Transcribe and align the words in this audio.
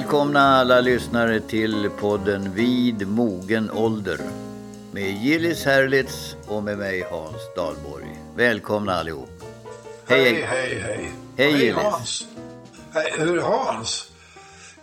Välkomna 0.00 0.40
alla 0.40 0.80
lyssnare 0.80 1.40
till 1.40 1.90
podden 2.00 2.54
Vid 2.54 3.08
mogen 3.08 3.70
ålder 3.70 4.18
med 4.92 5.22
Gillis 5.22 5.64
Herlitz 5.64 6.36
och 6.46 6.62
med 6.62 6.78
mig 6.78 7.06
Hans 7.10 7.54
Dahlborg. 7.56 8.18
Välkomna 8.36 8.94
allihop. 8.94 9.42
Hej, 10.06 10.32
hej, 10.32 10.44
hej. 10.46 10.82
Hej, 10.82 11.12
Hej, 11.36 11.52
Gillis. 11.52 11.74
Hans. 11.74 12.26
Hej, 12.92 13.12
hur 13.18 13.40
Hans? 13.40 14.12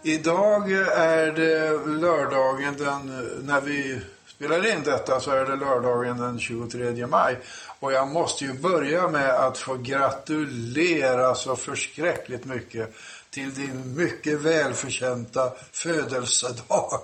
Idag 0.04 0.72
är 0.96 1.32
det 1.32 1.86
lördagen 2.02 2.76
den, 2.78 3.08
när 3.46 3.62
vi 3.62 4.02
spelar 4.28 4.72
in 4.74 4.84
detta 4.84 5.20
så 5.20 5.32
är 5.32 5.46
det 5.46 5.56
lördagen 5.56 6.18
den 6.18 6.40
23 6.40 7.08
maj. 7.08 7.38
Och 7.80 7.94
jag 7.94 8.08
måste 8.08 8.46
ju 8.46 8.54
börja 8.54 9.08
med 9.08 9.30
att 9.30 9.58
få 9.58 9.78
gratulera 9.78 11.36
så 11.36 11.56
förskräckligt 11.56 12.46
mycket 12.46 12.96
till 13.30 13.54
din 13.54 13.96
mycket 13.98 14.40
välförtjänta 14.42 15.54
födelsedag 15.72 17.02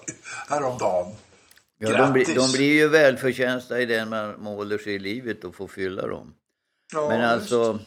häromdagen. 0.49 1.15
Ja, 1.79 1.97
de, 1.97 2.13
blir, 2.13 2.25
Grattis. 2.25 2.35
de 2.51 2.57
blir 2.57 2.73
ju 2.73 2.87
välförtjänsta 2.87 3.79
i 3.81 3.85
den 3.85 4.09
man 4.09 4.35
måler 4.39 4.77
sig 4.77 4.93
i 4.95 4.99
livet 4.99 5.43
och 5.43 5.55
får 5.55 5.67
fylla 5.67 6.07
dem. 6.07 6.33
Ja, 6.93 7.09
Men 7.09 7.21
alltså, 7.21 7.79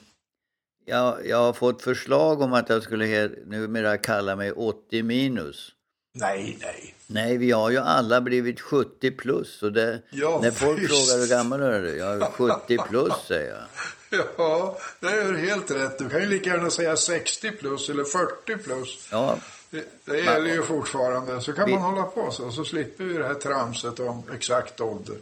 jag, 0.84 1.26
jag 1.26 1.36
har 1.36 1.52
fått 1.52 1.82
förslag 1.82 2.40
om 2.42 2.52
att 2.52 2.68
jag 2.68 2.82
skulle 2.82 3.04
he- 3.06 3.46
numera 3.46 3.98
kalla 3.98 4.36
mig 4.36 4.52
80 4.52 5.02
minus. 5.02 5.72
Nej, 6.14 6.58
nej. 6.60 6.94
Nej, 7.06 7.36
vi 7.36 7.50
har 7.50 7.70
ju 7.70 7.78
alla 7.78 8.20
blivit 8.20 8.60
70 8.60 9.10
plus. 9.10 9.62
Och 9.62 9.72
det, 9.72 10.02
Ja, 10.10 10.38
när 10.42 10.50
folk 10.50 10.78
visst. 10.80 10.88
frågar 10.90 11.20
hur 11.20 11.28
gammal 11.28 11.62
är 11.62 11.82
du? 11.82 11.96
Jag 11.96 12.22
är 12.22 12.26
70 12.30 12.78
plus, 12.88 13.12
säger 13.28 13.50
jag. 13.50 13.62
Ja, 14.38 14.78
det 15.00 15.06
är 15.06 15.32
helt 15.32 15.70
rätt. 15.70 15.98
Du 15.98 16.08
kan 16.08 16.20
ju 16.20 16.26
lika 16.26 16.50
gärna 16.50 16.70
säga 16.70 16.96
60 16.96 17.50
plus 17.50 17.88
eller 17.88 18.04
40 18.04 18.56
plus. 18.56 19.08
Ja, 19.10 19.38
Det, 19.70 19.84
det 20.04 20.18
gäller 20.20 20.50
ju 20.54 20.62
fortfarande. 20.62 21.40
Så 21.40 21.52
kan 21.52 21.66
Vi- 21.66 21.72
man 21.72 21.82
hålla 21.82 22.02
på 22.02 22.30
så. 22.30 22.50
Så 22.50 22.64
slipper 22.64 23.04
vi 23.04 23.18
det 23.18 23.26
här 23.26 23.34
tramset 23.34 24.00
om 24.00 24.22
exakt 24.34 24.80
ålder. 24.80 25.16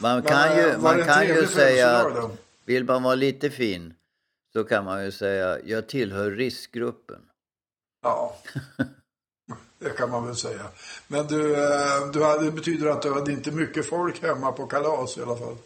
man 0.00 0.14
Men, 0.14 0.22
kan 0.22 0.56
ju, 0.56 0.62
eh, 0.62 0.78
var 0.78 0.96
man 0.96 1.06
kan 1.06 1.22
ju 1.22 1.32
trevlig 1.32 1.48
säga 1.50 1.90
att 1.96 2.14
då? 2.14 2.30
vill 2.64 2.84
man 2.84 3.02
vara 3.02 3.14
lite 3.14 3.50
fin 3.50 3.94
så 4.52 4.64
kan 4.64 4.84
man 4.84 5.04
ju 5.04 5.12
säga 5.12 5.58
jag 5.64 5.88
tillhör 5.88 6.30
riskgruppen. 6.30 7.20
Ja, 8.02 8.36
det 9.78 9.90
kan 9.90 10.10
man 10.10 10.26
väl 10.26 10.36
säga. 10.36 10.66
Men 11.08 11.26
du, 11.26 11.54
eh, 11.54 12.06
du 12.12 12.22
hade, 12.24 12.44
det 12.44 12.50
betyder 12.52 12.86
att 12.90 13.02
du 13.02 13.12
hade 13.12 13.32
inte 13.32 13.50
mycket 13.50 13.86
folk 13.88 14.22
hemma 14.22 14.52
på 14.52 14.66
kalas 14.66 15.18
i 15.18 15.22
alla 15.22 15.36
fall. 15.36 15.56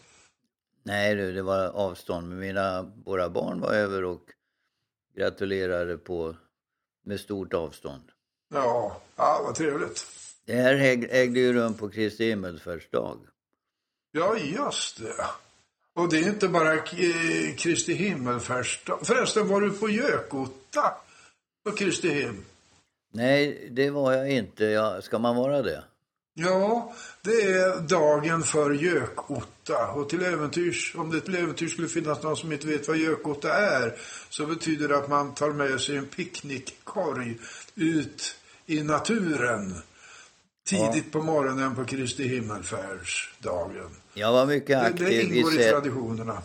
Nej 0.83 1.15
du, 1.15 1.33
det 1.33 1.43
var 1.43 1.69
avstånd. 1.69 2.29
Men 2.29 2.39
mina, 2.39 2.93
våra 3.05 3.29
barn 3.29 3.61
var 3.61 3.73
över 3.73 4.05
och 4.05 4.23
gratulerade 5.17 5.99
på, 5.99 6.37
med 7.05 7.21
stort 7.21 7.55
avstånd. 7.55 8.03
Ja, 8.55 9.01
ja 9.17 9.41
vad 9.45 9.55
trevligt. 9.55 10.07
Det 10.45 10.55
här 10.55 10.75
äg- 10.75 11.09
ägde 11.11 11.41
ju 11.41 11.53
rum 11.53 11.75
på 11.75 11.89
Kristi 11.89 12.25
himmelsfärdsdag. 12.29 13.19
Ja, 14.13 14.37
just 14.39 14.99
det. 15.01 15.25
Och 15.95 16.09
det 16.09 16.19
är 16.19 16.29
inte 16.29 16.49
bara 16.49 16.79
Kristi 17.57 17.93
himmelfärdsdag. 17.95 18.99
Förresten, 19.03 19.49
var 19.49 19.61
du 19.61 19.71
på 19.71 19.89
Gökotta 19.89 20.95
på 21.65 21.73
Kristi 21.73 22.09
him? 22.09 22.45
Nej, 23.13 23.69
det 23.71 23.91
var 23.91 24.13
jag 24.13 24.31
inte. 24.31 24.65
Ja, 24.65 25.03
ska 25.03 25.19
man 25.19 25.37
vara 25.37 25.63
det? 25.63 25.85
Ja, 26.35 26.93
det 27.23 27.43
är 27.43 27.81
dagen 27.81 28.43
för 28.43 28.71
Gökotta. 28.71 29.87
Och 29.89 30.09
till 30.09 30.23
äventyrs, 30.25 30.95
om 30.97 31.11
det 31.11 31.21
till 31.21 31.35
äventyr 31.37 31.69
skulle 31.69 31.89
finnas 31.89 32.23
någon 32.23 32.37
som 32.37 32.53
inte 32.53 32.67
vet 32.67 32.89
vad 32.89 32.97
Gökotta 32.97 33.53
är, 33.55 33.97
så 34.31 34.47
betyder 34.47 34.89
det 34.89 34.97
att 34.97 35.09
man 35.09 35.35
tar 35.35 35.51
med 35.51 35.81
sig 35.81 35.97
en 35.97 36.07
picknickkorg 36.07 37.39
ut 37.75 38.35
i 38.67 38.83
naturen 38.83 39.75
tidigt 40.67 41.13
på 41.13 41.23
morgonen 41.23 41.75
på 41.75 41.85
Kristi 41.85 42.29
himmelfärdsdagen. 42.29 43.91
Jag 44.15 44.33
var 44.33 44.47
mycket 44.47 44.69
Det, 44.69 44.81
aktiv, 44.81 45.07
det 45.07 45.23
ingår 45.23 45.61
i, 45.61 45.67
i 45.67 45.71
traditionerna. 45.71 46.43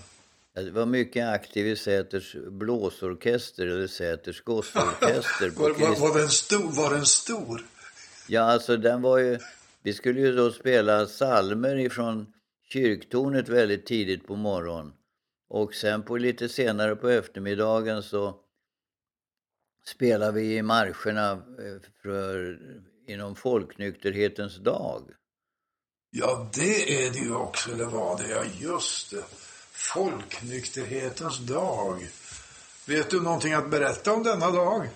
jag 0.54 0.72
var 0.72 0.86
mycket 0.86 1.28
aktiv 1.28 1.68
i 1.68 1.76
Säters 1.76 2.36
blåsorkester 2.50 3.68
eller 3.68 3.88
Säters 3.88 4.42
gossorkester. 4.42 5.50
Var, 5.56 5.70
var, 5.70 5.96
var, 6.10 6.20
den 6.20 6.30
stor, 6.30 6.72
var 6.72 6.94
den 6.94 7.06
stor? 7.06 7.66
Ja, 8.28 8.42
alltså 8.42 8.78
den 8.78 9.02
var 9.02 9.18
ju... 9.18 9.40
Vi 9.86 9.94
skulle 9.94 10.20
ju 10.20 10.32
då 10.32 10.52
spela 10.52 11.08
salmer 11.08 11.76
ifrån 11.76 12.34
kyrktornet 12.72 13.50
väldigt 13.50 13.86
tidigt 13.86 14.28
på 14.28 14.36
morgonen. 14.36 14.94
Och 15.50 15.74
sen 15.74 16.04
på 16.04 16.18
lite 16.18 16.50
senare 16.50 16.96
på 16.96 17.10
eftermiddagen 17.10 18.04
så 18.04 18.40
spelade 19.88 20.32
vi 20.32 20.58
i 20.58 20.62
marscherna 20.62 21.32
eh, 21.32 21.92
för, 22.02 22.60
inom 23.08 23.36
folknykterhetens 23.36 24.58
dag. 24.58 25.12
Ja, 26.12 26.50
det 26.54 27.06
är 27.06 27.12
det 27.12 27.20
ju 27.20 27.36
också, 27.36 27.72
eller 27.72 27.86
vad 27.86 28.18
det. 28.18 28.30
Ja, 28.30 28.44
just 28.60 29.12
det. 29.12 29.24
Folknykterhetens 29.72 31.40
dag. 31.40 32.08
Vet 32.88 33.10
du 33.10 33.22
någonting 33.22 33.54
att 33.54 33.72
berätta 33.72 34.14
om 34.14 34.24
denna 34.24 34.52
dag? 34.52 34.90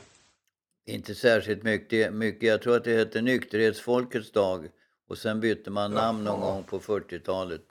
Inte 0.85 1.15
särskilt 1.15 1.63
mycket, 1.63 2.13
mycket. 2.13 2.49
Jag 2.49 2.61
tror 2.61 2.75
att 2.75 2.83
det 2.83 2.97
hette 2.97 3.21
nykterhetsfolkets 3.21 4.31
dag. 4.31 4.69
Och 5.09 5.17
sen 5.17 5.39
bytte 5.39 5.69
man 5.69 5.91
namn 5.91 6.23
någon 6.23 6.41
gång 6.41 6.63
på 6.63 6.79
40-talet. 6.79 7.61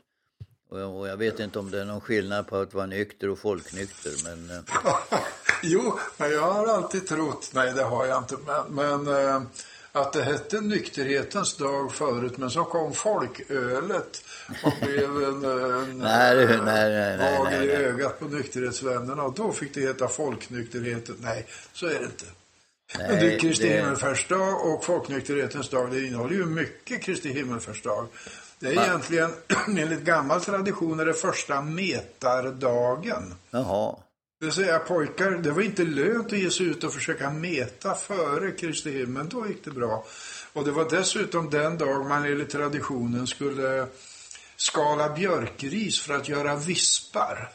Och, 0.71 1.09
jag 1.09 1.17
vet 1.17 1.41
inte 1.41 1.59
om 1.59 1.71
det 1.71 1.81
är 1.81 1.85
någon 1.85 2.01
skillnad 2.01 2.47
på 2.47 2.57
att 2.57 2.75
vara 2.75 2.87
nykter 2.87 3.29
och 3.29 3.39
folknykter. 3.39 4.13
Men 4.25 4.51
eh, 4.51 4.63
jo, 5.63 5.99
men 6.17 6.31
jag 6.31 6.53
har 6.53 6.67
alltid 6.67 7.07
trott, 7.07 7.51
nej 7.55 7.73
det 7.73 7.83
har 7.83 8.07
jag 8.07 8.19
inte, 8.19 8.37
men, 8.47 8.75
men 8.75 9.27
eh, 9.27 9.43
att 9.93 10.13
det 10.13 10.23
hette 10.23 10.61
nykterhetens 10.61 11.57
dag 11.57 11.93
förut, 11.93 12.39
men 12.39 12.51
så 12.51 12.65
kom 12.65 12.93
folkölet 12.93 14.25
och 14.65 14.73
blev 14.83 15.11
en, 15.11 15.45
en 15.45 15.99
Nej, 15.99 16.43
eh, 16.43 16.65
nej, 16.65 17.17
nej, 17.19 17.39
nej, 17.45 17.67
i 17.67 17.71
ögat 17.71 18.19
på 18.19 18.25
nykterhetsvännerna 18.25 19.23
och 19.23 19.35
då 19.35 19.53
fick 19.53 19.75
det 19.75 19.81
heta 19.81 20.09
folknykterheten. 20.09 21.17
Nej, 21.19 21.47
så 21.73 21.87
är 21.87 21.99
det 21.99 22.05
inte. 22.05 22.25
Nej, 22.99 23.21
du, 23.21 23.39
Kristi 23.39 23.69
det- 23.69 23.77
himmelfärdsdag 23.77 24.67
och 24.67 24.85
folknykterhetens 24.85 25.69
dag, 25.69 25.91
det 25.91 26.07
innehåller 26.07 26.35
ju 26.35 26.47
mycket 26.47 27.03
Kristi 27.03 27.33
himmelfärdsdag. 27.33 28.07
Det 28.59 28.67
är 28.69 28.75
Va? 28.75 28.85
egentligen, 28.87 29.31
enligt 29.79 30.01
gammal 30.01 30.41
tradition, 30.41 31.01
är 31.01 31.05
det 31.07 31.15
första 31.15 31.61
metardagen. 31.63 33.35
jaha. 33.51 33.97
Det 34.41 34.47
vill 34.47 34.55
säga 34.55 34.79
pojkar, 34.79 35.31
det 35.31 35.51
var 35.51 35.63
inte 35.63 35.85
lönt 35.85 36.27
att 36.33 36.39
ge 36.39 36.51
sig 36.51 36.67
ut 36.67 36.85
och 36.85 36.95
försöka 36.95 37.31
meta 37.31 37.95
före 37.95 38.51
Kristi 38.51 38.91
himmel, 38.91 39.29
då 39.29 39.47
gick 39.49 39.65
det 39.65 39.71
bra. 39.71 40.05
Och 40.53 40.65
det 40.65 40.71
var 40.71 40.91
dessutom 40.91 41.51
den 41.51 41.79
dag 41.79 42.07
man 42.07 42.25
enligt 42.25 42.51
traditionen 42.51 43.27
skulle 43.27 43.87
skala 44.57 45.09
björkris 45.09 46.01
för 46.01 46.15
att 46.15 46.29
göra 46.29 46.57
vispar. 46.57 47.51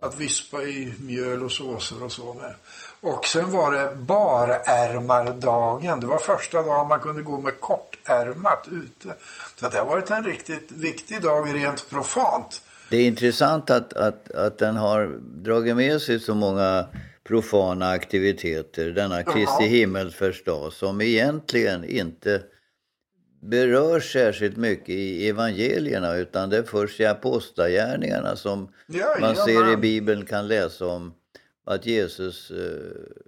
Att 0.00 0.20
vispa 0.20 0.62
i 0.62 0.94
mjöl 1.00 1.42
och 1.42 1.52
såser 1.52 2.02
och 2.02 2.12
så 2.12 2.34
med. 2.34 2.54
Och 3.00 3.26
sen 3.26 3.50
var 3.50 3.72
det 3.72 3.96
barärmardagen. 3.96 6.00
Det 6.00 6.06
var 6.06 6.18
första 6.18 6.62
dagen 6.62 6.88
man 6.88 7.00
kunde 7.00 7.22
gå 7.22 7.40
med 7.40 7.60
kortärmat 7.60 8.68
ute. 8.72 9.14
Så 9.60 9.68
det 9.68 9.78
har 9.78 9.86
varit 9.86 10.10
en 10.10 10.24
riktigt 10.24 10.72
viktig 10.72 11.22
dag 11.22 11.54
rent 11.54 11.90
profant. 11.90 12.62
Det 12.90 12.96
är 12.96 13.06
intressant 13.06 13.70
att, 13.70 13.92
att, 13.92 14.30
att 14.30 14.58
den 14.58 14.76
har 14.76 15.06
dragit 15.22 15.76
med 15.76 16.02
sig 16.02 16.20
så 16.20 16.34
många 16.34 16.86
profana 17.24 17.90
aktiviteter, 17.90 18.90
denna 18.90 19.22
Kristi 19.22 19.52
Ja. 19.60 19.66
himmelsfärdsdag, 19.66 20.72
som 20.72 21.00
egentligen 21.00 21.84
inte 21.84 22.42
berör 23.42 24.00
särskilt 24.00 24.56
mycket 24.56 24.88
i 24.88 25.28
evangelierna, 25.28 26.14
utan 26.14 26.50
det 26.50 26.56
är 26.56 26.62
först 26.62 27.00
i 27.00 27.06
apostlagärningarna 27.06 28.36
som 28.36 28.68
Ja, 28.86 29.16
man 29.20 29.36
ser 29.36 29.72
i. 29.72 29.76
Bibeln 29.76 30.26
kan 30.26 30.48
läsa 30.48 30.86
om 30.86 31.14
att 31.66 31.86
Jesus 31.86 32.50
eh, 32.50 32.56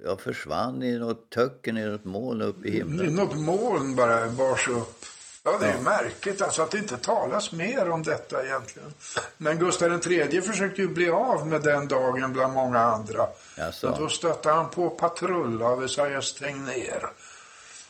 ja, 0.05 0.17
försvann 0.17 0.83
i 0.83 0.99
något 0.99 1.31
töcken, 1.31 1.79
i 1.79 1.85
något 1.85 2.05
moln 2.05 2.43
upp 2.43 2.65
i 2.65 2.71
himlen. 2.71 3.15
Något 3.15 3.37
moln 3.37 3.97
bara 3.97 4.29
bars 4.29 4.69
upp. 4.69 5.05
Ja, 5.43 5.59
det 5.61 5.67
är 5.67 5.77
ju 5.77 5.83
märkligt 5.83 6.43
alltså 6.43 6.63
att 6.63 6.71
det 6.71 6.79
inte 6.79 6.97
talas 6.97 7.53
mer 7.53 7.91
om 7.91 8.03
detta 8.03 8.45
egentligen. 8.45 8.95
Men 9.37 9.59
Gustav 9.59 10.01
III 10.07 10.43
försökte 10.43 10.83
ju 10.83 10.89
bli 10.89 11.11
av 11.11 11.47
med 11.47 11.63
den 11.63 11.89
dagen 11.89 12.33
bland 12.33 12.53
många 12.53 12.79
andra. 12.79 13.27
Jaså? 13.57 13.95
Så 13.95 14.03
då 14.03 14.09
stötte 14.09 14.51
han 14.51 14.71
på 14.71 14.91
patrull 14.91 15.63
av 15.63 15.85
Esaias 15.85 16.35
Tegnér 16.35 17.11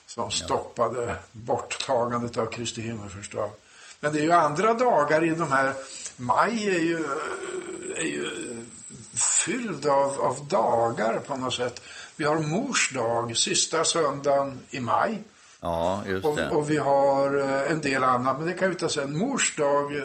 som 0.06 0.30
stoppade 0.30 1.16
borttagandet 1.32 2.36
av 2.36 2.46
Kristi 2.46 2.80
himmelfärdsdag. 2.80 3.50
Men 4.00 4.12
det 4.12 4.18
är 4.18 4.22
ju 4.22 4.32
andra 4.32 4.74
dagar 4.74 5.24
i 5.24 5.30
de 5.30 5.52
här, 5.52 5.72
maj 6.16 6.68
är 6.68 6.80
ju, 6.80 7.04
är 7.96 8.04
ju 8.04 8.47
fylld 9.18 9.86
av, 9.86 10.20
av 10.20 10.46
dagar 10.48 11.18
på 11.18 11.36
något 11.36 11.54
sätt. 11.54 11.82
Vi 12.16 12.24
har 12.24 12.38
mors 12.38 12.92
dag, 12.94 13.36
sista 13.36 13.84
söndagen 13.84 14.58
i 14.70 14.80
maj. 14.80 15.22
Ja, 15.60 16.02
just 16.06 16.26
Och, 16.26 16.36
det. 16.36 16.50
och 16.50 16.70
vi 16.70 16.76
har 16.76 17.38
eh, 17.38 17.72
en 17.72 17.80
del 17.80 18.04
annat, 18.04 18.38
men 18.38 18.46
det 18.46 18.52
kan 18.54 18.68
vi 18.70 18.74
ta 18.76 18.88
sen. 18.88 19.18
Mors 19.18 19.56
dag, 19.56 19.96
eh, 19.96 20.04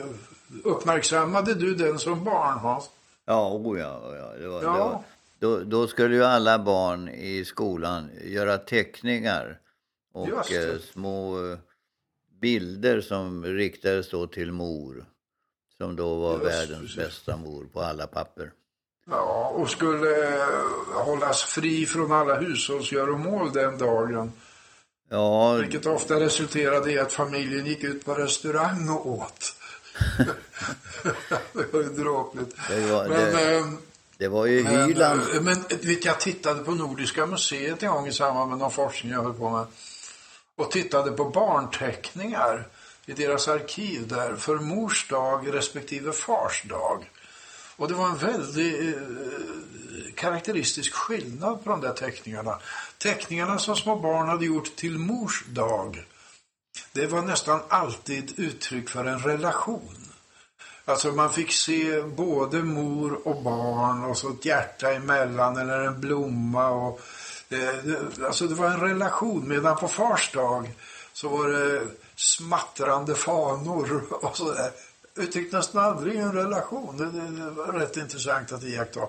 uppmärksammade 0.63 1.53
du 1.53 1.75
den 1.75 1.99
som 1.99 2.23
barn 2.23 2.59
Hans? 2.59 2.89
Ja, 3.25 3.49
oh 3.53 3.79
ja, 3.79 3.97
oh 3.99 4.15
ja. 4.17 4.33
Det 4.39 4.47
var, 4.47 4.63
Ja. 4.63 5.03
Det 5.39 5.47
var, 5.47 5.57
då, 5.57 5.63
då 5.63 5.87
skulle 5.87 6.15
ju 6.15 6.23
alla 6.23 6.59
barn 6.59 7.09
i 7.09 7.45
skolan 7.45 8.09
göra 8.23 8.57
teckningar 8.57 9.59
Och 10.13 10.51
eh, 10.51 10.79
små 10.93 11.51
eh, 11.51 11.57
bilder 12.41 13.01
som 13.01 13.45
riktades 13.45 14.09
då 14.09 14.27
till 14.27 14.51
mor. 14.51 15.05
Som 15.77 15.95
då 15.95 16.15
var 16.15 16.33
Just 16.33 16.45
världens 16.45 16.81
precis. 16.81 16.95
bästa 16.95 17.37
mor 17.37 17.65
på 17.73 17.81
alla 17.81 18.07
papper. 18.07 18.51
Ja, 19.09 19.53
och 19.55 19.69
skulle 19.69 20.27
eh, 20.27 20.49
hållas 20.93 21.43
fri 21.43 21.85
från 21.85 22.11
alla 22.11 22.35
hushållsgöromål 22.35 23.53
den 23.53 23.77
dagen. 23.77 24.31
Ja, 25.09 25.53
Vilket 25.53 25.85
ofta 25.85 26.19
resulterade 26.19 26.91
i 26.91 26.99
att 26.99 27.13
familjen 27.13 27.65
gick 27.65 27.83
ut 27.83 28.05
på 28.05 28.13
restaurang 28.13 28.89
och 28.89 29.07
åt. 29.07 29.55
det 31.53 31.73
var 31.73 31.79
ju 31.79 31.89
dråpligt. 31.89 32.55
det 32.69 32.91
var, 32.91 33.07
Men, 33.07 33.35
det, 33.35 33.57
eh, 33.57 33.65
det 34.17 34.27
var 34.27 34.45
ju 34.45 34.63
men, 34.63 34.87
Hyland. 34.87 35.21
eh, 35.35 35.41
men 35.41 35.55
vet, 35.69 36.05
jag 36.05 36.19
tittade 36.19 36.63
på 36.63 36.71
Nordiska 36.71 37.25
museet 37.25 37.83
en 37.83 37.89
gång 37.91 38.07
i 38.07 38.11
samband 38.13 38.49
med 38.49 38.59
någon 38.59 38.71
forskning 38.71 39.11
jag 39.11 39.23
höll 39.23 39.33
på 39.33 39.49
med. 39.49 39.65
Och 40.55 40.71
tittade 40.71 41.11
på 41.11 41.25
barnteckningar 41.25 42.67
i 43.05 43.13
deras 43.13 43.47
arkiv 43.47 44.07
där 44.07 44.35
för 44.35 44.55
mors 44.55 45.07
dag 45.07 45.53
respektive 45.53 46.11
fars 46.11 46.63
dag. 46.63 47.09
Och 47.77 47.87
det 47.87 47.93
var 47.93 48.07
en 48.09 48.17
väldigt 48.17 48.95
eh, 48.95 49.01
karaktäristisk 50.15 50.93
skillnad 50.93 51.63
på 51.63 51.69
de 51.69 51.81
där 51.81 51.93
teckningarna. 51.93 52.59
Teckningarna 52.97 53.59
som 53.59 53.75
små 53.75 53.95
barn 53.95 54.27
hade 54.27 54.45
gjort 54.45 54.75
till 54.75 54.97
mors 54.99 55.43
dag, 55.47 56.05
det 56.93 57.07
var 57.07 57.21
nästan 57.21 57.59
alltid 57.69 58.33
uttryck 58.39 58.89
för 58.89 59.05
en 59.05 59.19
relation. 59.19 59.95
Alltså 60.85 61.11
man 61.11 61.33
fick 61.33 61.51
se 61.51 62.01
både 62.01 62.63
mor 62.63 63.27
och 63.27 63.43
barn 63.43 64.03
och 64.03 64.17
så 64.17 64.29
ett 64.29 64.45
hjärta 64.45 64.93
emellan 64.93 65.57
eller 65.57 65.79
en 65.79 66.01
blomma. 66.01 66.69
Och, 66.69 67.01
eh, 67.49 67.59
det- 67.83 68.25
alltså 68.25 68.47
det 68.47 68.55
var 68.55 68.65
en 68.67 68.79
relation. 68.79 69.47
Medan 69.47 69.77
på 69.77 69.87
fars 69.87 70.31
dag 70.31 70.71
så 71.13 71.29
var 71.29 71.47
det 71.47 71.81
smattrande 72.15 73.15
fanor 73.15 74.03
och 74.11 74.37
sådär. 74.37 74.71
Uttryckte 75.17 75.57
nästan 75.57 75.83
aldrig 75.83 76.15
en 76.15 76.31
relation. 76.33 76.97
Det, 76.97 77.05
det, 77.05 77.43
det 77.45 77.49
var 77.51 77.67
rätt 77.73 77.97
intressant 77.97 78.51
att 78.51 78.63
iaktta. 78.63 78.99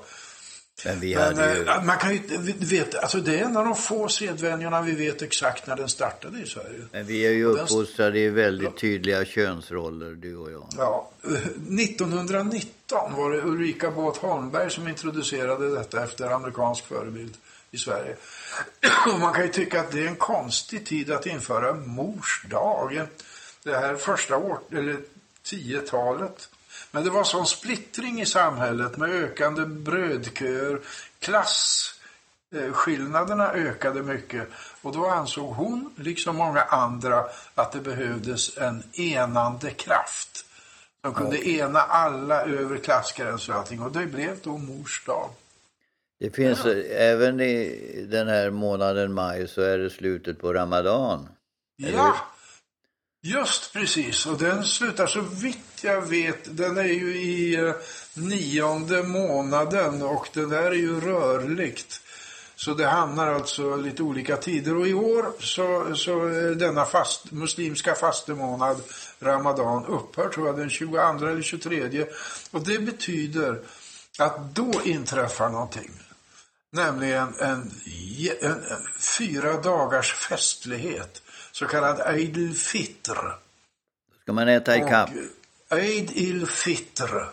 Men 0.85 1.01
vi 1.01 1.15
Men 1.15 1.23
hade 1.25 1.55
ju... 1.57 1.69
eh, 1.69 1.83
man 1.85 1.99
kan 1.99 2.13
ju 2.15 2.21
veta, 2.59 2.99
alltså 3.01 3.19
det 3.21 3.39
är 3.39 3.45
en 3.45 3.57
av 3.57 3.65
de 3.65 3.77
få 3.77 4.09
sedvänjorna 4.09 4.83
vi 4.83 4.93
vet 4.93 5.23
exakt 5.23 5.67
när 5.67 5.77
den 5.77 5.89
startade 5.89 6.41
i 6.41 6.47
Sverige. 6.47 6.81
Men 6.93 7.07
vi 7.07 7.27
är 7.27 7.31
ju 7.31 7.53
den- 7.53 7.59
uppfostrade 7.63 8.19
i 8.19 8.29
väldigt 8.29 8.77
tydliga 8.77 9.25
könsroller, 9.25 10.11
du 10.11 10.37
och 10.37 10.53
jag. 10.53 10.67
Ja, 10.79 11.11
eh, 11.25 11.31
1919 11.33 13.15
var 13.17 13.31
det 13.31 13.43
Ulrika 13.43 13.91
Båth 13.91 14.21
Holmberg 14.21 14.71
som 14.71 14.89
introducerade 14.89 15.75
detta 15.77 16.05
efter 16.05 16.31
amerikansk 16.31 16.85
förebild 16.87 17.35
i 17.71 17.79
Sverige. 17.79 18.17
Och 19.15 19.21
man 19.21 19.33
kan 19.35 19.43
ju 19.43 19.49
tycka 19.53 19.81
att 19.81 19.91
det 19.91 20.01
är 20.05 20.07
en 20.09 20.17
konstig 20.17 20.87
tid 20.87 21.11
att 21.11 21.27
införa 21.27 21.75
mors 21.75 22.45
dag. 22.51 23.01
Det 23.63 23.77
här 23.77 23.95
första 23.97 24.37
år, 24.37 24.59
eller 24.73 24.97
tiotalet. 25.45 26.49
Men 26.91 27.05
det 27.05 27.11
var 27.11 27.25
sån 27.25 27.47
splittring 27.47 28.21
i 28.21 28.27
samhället 28.27 28.97
med 28.97 29.11
ökande 29.11 29.67
brödköer, 29.67 30.81
klasskillnaderna 31.19 33.53
ökade 33.53 34.03
mycket. 34.03 34.49
Och 34.83 34.93
då 34.93 35.07
ansåg 35.07 35.55
hon, 35.55 35.95
liksom 35.97 36.37
många 36.37 36.63
andra, 36.63 37.25
att 37.55 37.73
det 37.73 37.81
behövdes 37.81 38.59
en 38.59 38.83
enande 38.93 39.71
kraft. 39.71 40.45
Som 41.05 41.15
kunde 41.15 41.49
ena 41.49 41.81
alla 41.81 42.43
över 42.43 42.79
klassgränser 42.79 43.53
och 43.53 43.59
allting. 43.59 43.83
Och 43.83 43.93
det 43.93 44.07
blev 44.07 44.37
då 44.43 44.59
mors 44.59 45.05
dag. 45.07 45.31
Det 46.21 46.31
finns, 46.31 46.65
eh, 46.65 47.11
även 47.11 47.41
i 47.41 48.07
den 48.09 48.29
här 48.29 48.51
månaden 48.51 49.13
maj 49.13 49.49
så 49.49 49.63
är 49.63 49.79
det 49.79 49.91
slutet 49.91 50.41
på 50.41 50.53
Ramadan. 50.53 51.29
Ja, 51.77 52.17
just 53.25 53.73
precis. 53.73 54.27
Och 54.27 54.39
den 54.39 54.65
slutar 54.65 55.07
så 55.07 55.21
vitt 55.21 55.59
jag 55.83 56.01
vet, 56.01 56.57
den 56.57 56.79
är 56.79 56.85
ju 56.85 57.17
i 57.17 57.55
eh, 57.55 57.75
nionde 58.15 59.03
månaden 59.03 60.03
och 60.03 60.29
det 60.33 60.47
där 60.47 60.63
är 60.63 60.75
ju 60.75 61.01
rörligt. 61.01 62.01
Så 62.57 62.75
det 62.75 62.87
hamnar 62.87 63.27
alltså 63.27 63.77
lite 63.77 64.03
olika 64.03 64.37
tider. 64.37 64.77
Och 64.77 64.87
i 64.87 64.95
år 64.95 65.33
så, 65.39 65.97
så 65.97 66.27
är 66.27 66.55
denna 66.55 66.85
fast, 66.85 67.33
muslimska 67.33 67.95
fastemånad, 67.95 68.83
Ramadan, 69.21 69.87
upphör 69.87 70.29
tror 70.29 70.47
jag 70.47 70.57
den 70.57 70.71
22 70.71 70.99
eller 70.99 71.43
23. 71.43 72.07
Och 72.51 72.65
det 72.65 72.79
betyder 72.79 73.61
att 74.19 74.55
då 74.55 74.73
inträffar 74.85 75.49
någonting. 75.49 75.91
Nämligen 76.73 77.35
en, 77.39 77.71
en, 78.41 78.65
en 78.65 78.87
fyra 79.19 79.61
dagars 79.61 80.15
festlighet, 80.15 81.23
så 81.55 81.67
kallad 81.67 82.15
Eid 82.15 82.37
al-Fitr. 82.37 83.19
Ska 84.23 84.33
man 84.33 84.49
äta 84.49 84.77
ikapp? 84.77 85.11
Och 85.71 85.79
Eid 85.79 86.11
al-Fitr 86.11 87.31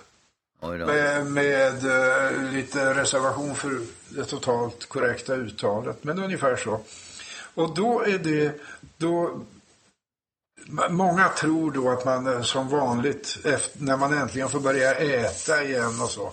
med, 0.61 1.25
med 1.25 1.85
eh, 1.85 2.51
lite 2.53 2.93
reservation 2.93 3.55
för 3.55 3.79
det 4.09 4.25
totalt 4.25 4.85
korrekta 4.85 5.35
uttalet, 5.35 6.03
men 6.03 6.19
ungefär 6.19 6.55
så. 6.55 6.79
Och 7.53 7.75
då 7.75 8.01
är 8.01 8.17
det, 8.17 8.61
då, 8.97 9.41
många 10.89 11.29
tror 11.29 11.71
då 11.71 11.89
att 11.89 12.05
man 12.05 12.27
eh, 12.27 12.41
som 12.41 12.69
vanligt, 12.69 13.37
efter, 13.43 13.83
när 13.83 13.97
man 13.97 14.13
äntligen 14.13 14.49
får 14.49 14.59
börja 14.59 14.95
äta 14.95 15.63
igen 15.63 16.01
och 16.01 16.09
så, 16.09 16.31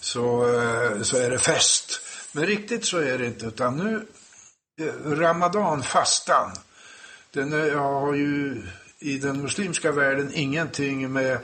så, 0.00 0.54
eh, 0.54 1.02
så 1.02 1.16
är 1.16 1.30
det 1.30 1.38
fest. 1.38 2.00
Men 2.32 2.46
riktigt 2.46 2.84
så 2.84 2.98
är 2.98 3.18
det 3.18 3.26
inte, 3.26 3.46
utan 3.46 3.76
nu, 3.76 4.06
ramadanfastan, 5.04 6.52
den 7.36 7.52
är, 7.52 7.74
har 7.74 8.14
ju 8.14 8.62
i 8.98 9.18
den 9.18 9.42
muslimska 9.42 9.92
världen 9.92 10.30
ingenting 10.34 11.12
med 11.12 11.38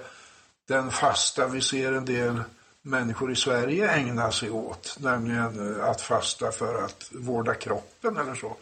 den 0.69 0.91
fasta 0.91 1.47
vi 1.47 1.61
ser 1.61 1.93
en 1.93 2.05
del 2.05 2.43
människor 2.83 3.33
i 3.33 3.37
Sverige 3.37 3.91
ägna 3.91 4.33
sig 4.33 4.51
åt, 4.51 4.97
nämligen 5.01 5.77
eh, 5.77 5.89
att 5.89 6.01
fasta 6.01 6.53
för 6.53 6.85
att 6.85 7.09
vårda 7.11 7.55
kroppen 7.55 8.17
eller 8.17 8.35
så. 8.35 8.57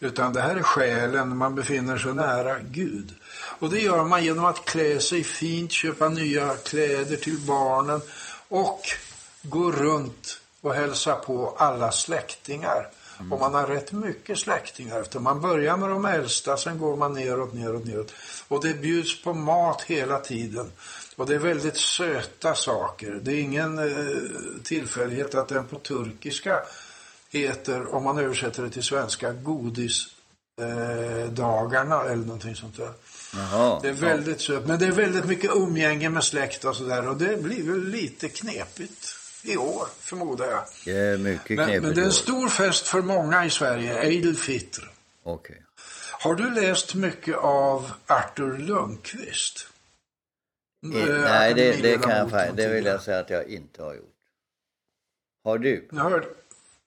Utan 0.00 0.32
det 0.32 0.40
här 0.40 0.56
är 0.56 0.62
själen, 0.62 1.36
man 1.36 1.54
befinner 1.54 1.98
sig 1.98 2.14
nära 2.14 2.58
Gud. 2.58 3.14
Och 3.32 3.70
det 3.70 3.80
gör 3.80 4.04
man 4.04 4.24
genom 4.24 4.44
att 4.44 4.64
klä 4.64 5.00
sig 5.00 5.24
fint, 5.24 5.72
köpa 5.72 6.08
nya 6.08 6.54
kläder 6.54 7.16
till 7.16 7.38
barnen 7.38 8.00
och 8.48 8.80
gå 9.42 9.72
runt 9.72 10.40
och 10.60 10.74
hälsa 10.74 11.14
på 11.14 11.54
alla 11.58 11.92
släktingar. 11.92 12.86
Och 13.30 13.40
man 13.40 13.54
har 13.54 13.66
rätt 13.66 13.92
mycket 13.92 14.38
släktingar 14.38 15.00
efter. 15.00 15.20
Man 15.20 15.40
börjar 15.40 15.76
med 15.76 15.88
de 15.88 16.04
äldsta, 16.04 16.56
sen 16.56 16.78
går 16.78 16.96
man 16.96 17.12
neråt, 17.12 17.54
neråt, 17.54 17.86
neråt. 17.86 18.12
Och 18.48 18.64
det 18.64 18.74
bjuds 18.74 19.22
på 19.22 19.34
mat 19.34 19.82
hela 19.82 20.18
tiden. 20.18 20.72
Och 21.16 21.26
det 21.26 21.34
är 21.34 21.38
väldigt 21.38 21.76
söta 21.76 22.54
saker. 22.54 23.20
Det 23.22 23.32
är 23.32 23.40
ingen 23.40 23.78
eh, 23.78 23.84
tillfällighet 24.62 25.34
att 25.34 25.48
den 25.48 25.66
på 25.66 25.78
turkiska 25.78 26.60
heter, 27.30 27.94
om 27.94 28.04
man 28.04 28.18
översätter 28.18 28.62
det 28.62 28.70
till 28.70 28.82
svenska, 28.82 29.32
godisdagarna 29.32 32.04
eh, 32.04 32.12
eller 32.12 32.24
någonting 32.24 32.56
sånt 32.56 32.76
där. 32.76 32.92
Jaha. 33.34 33.78
Det 33.82 33.88
är 33.88 33.92
väldigt 33.92 34.40
sött. 34.40 34.66
Men 34.66 34.78
det 34.78 34.86
är 34.86 34.92
väldigt 34.92 35.24
mycket 35.24 35.50
umgänge 35.54 36.10
med 36.10 36.24
släkt 36.24 36.64
och 36.64 36.76
sådär. 36.76 37.08
Och 37.08 37.16
det 37.16 37.42
blir 37.42 37.62
väl 37.62 37.84
lite 37.84 38.28
knepigt 38.28 39.19
i 39.42 39.56
år, 39.56 39.88
förmodar 40.00 40.46
jag. 40.50 40.64
Det 40.84 40.90
är 40.98 41.18
mycket 41.18 41.56
Men, 41.56 41.66
knepigt. 41.66 41.82
men 41.82 41.94
det 41.94 42.00
är 42.00 42.04
en 42.04 42.12
stor 42.12 42.48
fest 42.48 42.86
för 42.88 43.02
många 43.02 43.44
i 43.44 43.50
Sverige, 43.50 44.02
Eid 44.02 44.26
al-Fitr. 44.28 44.90
Okej. 45.22 45.62
Har 46.12 46.34
du 46.34 46.50
läst 46.50 46.94
mycket 46.94 47.36
av 47.36 47.90
Artur 48.06 48.58
Lundqvist? 48.58 49.66
Eh, 50.94 51.02
Eh, 51.02 51.20
Nej, 51.20 51.54
det, 51.54 51.72
det, 51.82 51.98
kan 52.02 52.10
jag, 52.30 52.56
det 52.56 52.68
vill 52.68 52.84
jag 52.84 53.02
säga 53.02 53.18
att 53.18 53.30
jag 53.30 53.48
inte 53.48 53.82
har 53.82 53.94
gjort. 53.94 54.14
Har 55.44 55.58
du? 55.58 55.88
Jag 55.92 56.02
hörde, 56.02 56.26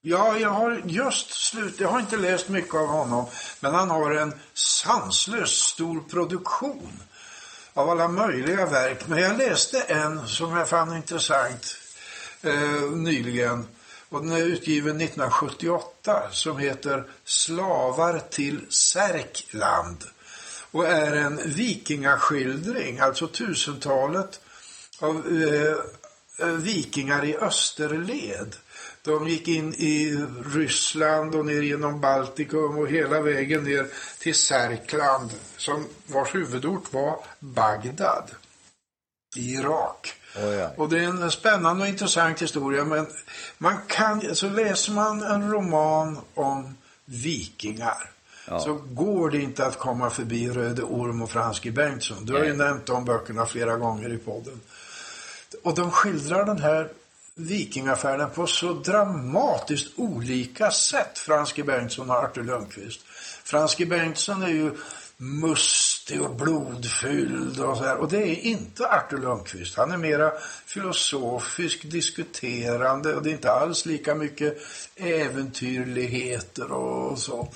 ja, 0.01 0.37
jag 0.37 0.49
har 0.49 0.81
just 0.85 1.29
slut. 1.33 1.79
Jag 1.79 1.89
har 1.89 1.99
inte 1.99 2.17
läst 2.17 2.49
mycket 2.49 2.75
av 2.75 2.87
honom. 2.87 3.25
Men 3.59 3.73
han 3.73 3.89
har 3.89 4.11
en 4.11 4.33
sanslös 4.53 5.49
stor 5.49 5.99
produktion 6.09 6.99
av 7.73 7.89
alla 7.89 8.07
möjliga 8.07 8.65
verk. 8.65 9.07
Men 9.07 9.19
jag 9.19 9.37
läste 9.37 9.81
en 9.81 10.27
som 10.27 10.57
jag 10.57 10.69
fann 10.69 10.95
intressant 10.95 11.75
eh, 12.43 12.91
nyligen. 12.91 13.67
Och 14.09 14.21
den 14.21 14.31
är 14.31 14.43
utgiven 14.43 15.01
1978 15.01 16.29
som 16.31 16.57
heter 16.57 17.03
Slavar 17.23 18.19
till 18.29 18.71
Särkland. 18.71 20.03
Och 20.71 20.87
är 20.87 21.15
en 21.15 21.39
vikingaskildring, 21.45 22.99
alltså 22.99 23.27
tusentalet 23.27 24.39
av 24.99 25.43
eh, 25.43 26.47
eh, 26.47 26.53
vikingar 26.53 27.25
i 27.25 27.37
österled. 27.37 28.55
De 29.01 29.27
gick 29.27 29.47
in 29.47 29.73
i 29.73 30.25
Ryssland 30.45 31.35
och 31.35 31.45
ner 31.45 31.61
genom 31.61 32.01
Baltikum 32.01 32.77
och 32.77 32.87
hela 32.87 33.21
vägen 33.21 33.63
ner 33.63 33.87
till 34.19 34.35
Särkland 34.35 35.31
som 35.57 35.85
vars 36.07 36.35
huvudort 36.35 36.93
var 36.93 37.19
Bagdad 37.39 38.31
i 39.35 39.53
Irak. 39.53 40.13
Oh, 40.35 40.53
ja. 40.53 40.69
Och 40.77 40.89
det 40.89 40.99
är 40.99 41.07
en 41.07 41.31
spännande 41.31 41.83
och 41.83 41.89
intressant 41.89 42.41
historia 42.41 42.85
men 42.85 43.07
man 43.57 43.77
kan, 43.87 44.35
så 44.35 44.49
läser 44.49 44.91
man 44.91 45.23
en 45.23 45.51
roman 45.51 46.19
om 46.33 46.77
vikingar 47.05 48.09
ja. 48.47 48.59
så 48.59 48.73
går 48.73 49.29
det 49.29 49.41
inte 49.41 49.65
att 49.65 49.79
komma 49.79 50.09
förbi 50.09 50.49
Röde 50.49 50.83
Orm 50.83 51.21
och 51.21 51.31
Frans 51.31 51.59
G. 51.59 51.71
Bengtsson. 51.71 52.25
Du 52.25 52.33
har 52.33 52.43
ju 52.43 52.53
nämnt 52.53 52.85
de 52.85 53.05
böckerna 53.05 53.45
flera 53.45 53.77
gånger 53.77 54.13
i 54.13 54.17
podden. 54.17 54.61
Och 55.63 55.75
de 55.75 55.91
skildrar 55.91 56.45
den 56.45 56.59
här 56.59 56.89
vikingafärden 57.35 58.29
på 58.29 58.47
så 58.47 58.73
dramatiskt 58.73 59.99
olika 59.99 60.71
sätt, 60.71 61.19
Frans 61.19 61.53
G. 61.53 61.63
Bengtsson 61.63 62.09
och 62.09 62.15
Artur 62.15 62.43
Lundqvist. 62.43 63.01
Frans 63.43 63.75
G. 63.75 63.85
Bengtsson 63.85 64.43
är 64.43 64.47
ju 64.47 64.71
mustig 66.03 66.21
och 66.21 66.35
blodfylld 66.35 67.59
och 67.59 67.77
så 67.77 67.83
här. 67.83 67.97
Och 67.97 68.09
det 68.09 68.17
är 68.17 68.45
inte 68.45 68.87
Artur 68.87 69.17
Lundqvist. 69.17 69.77
Han 69.77 69.91
är 69.91 69.97
mera 69.97 70.31
filosofisk, 70.65 71.91
diskuterande 71.91 73.15
och 73.15 73.23
det 73.23 73.29
är 73.29 73.33
inte 73.33 73.51
alls 73.51 73.85
lika 73.85 74.15
mycket 74.15 74.57
äventyrligheter 74.95 76.71
och 76.71 77.19
så. 77.19 77.47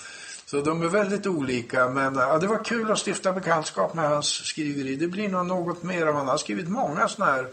Så 0.46 0.62
de 0.62 0.82
är 0.82 0.88
väldigt 0.88 1.28
olika, 1.28 1.90
men 1.90 2.16
ja, 2.16 2.38
det 2.38 2.48
var 2.48 2.64
kul 2.64 2.92
att 2.92 3.08
stifta 3.08 3.34
bekantskap 3.34 3.94
med 3.94 4.10
hans 4.10 4.28
skriveri. 4.28 4.96
Det 4.96 5.08
blir 5.08 5.30
nog 5.30 5.46
något 5.46 5.84
mer. 5.84 6.06
Han 6.06 6.28
har 6.28 6.38
skrivit 6.38 6.68
många 6.68 7.08
sådana 7.08 7.32
här 7.32 7.48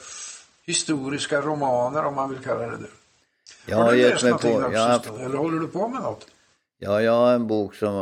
historiska 0.67 1.41
romaner, 1.41 2.05
om 2.05 2.15
man 2.15 2.31
vill 2.31 2.39
kalla 2.39 2.67
det 2.67 2.77
det. 2.77 2.91
Jag 3.67 3.77
har, 3.77 3.93
du 3.93 4.11
läst 4.11 4.25
någonting 4.25 4.63
på, 4.63 4.73
jag... 4.73 5.07
eller 5.21 5.39
håller 5.39 5.61
du 5.61 5.69
på 5.69 5.89
med 5.89 6.03
något? 6.03 6.27
Ja, 6.79 7.03
jag 7.03 7.13
har 7.13 7.35
en 7.35 7.47
bok 7.47 7.75
som 7.75 7.95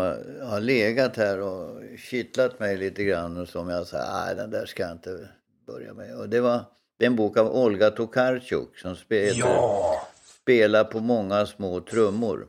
har 0.43 0.61
legat 0.61 1.17
här 1.17 1.41
och 1.41 1.81
kittlat 1.99 2.61
mig 2.61 2.77
lite 2.77 3.05
grann 3.05 3.37
och 3.37 3.49
som 3.49 3.69
jag 3.69 3.87
sa, 3.87 3.97
nej 3.97 4.35
den 4.35 4.51
där 4.51 4.67
ska 4.67 4.83
jag 4.83 4.93
inte 4.93 5.29
börja 5.67 5.95
med. 5.95 6.19
Och 6.19 6.29
det 6.29 6.41
var 6.41 6.65
det 6.99 7.07
är 7.07 7.11
en 7.11 7.17
bok 7.17 7.37
av 7.37 7.57
Olga 7.57 7.91
Tokarczuk 7.91 8.79
som 8.79 8.97
spelar, 8.97 9.39
ja. 9.39 10.09
spelar 10.43 10.85
på 10.85 11.01
många 11.01 11.47
små 11.47 11.81
trummor. 11.81 12.47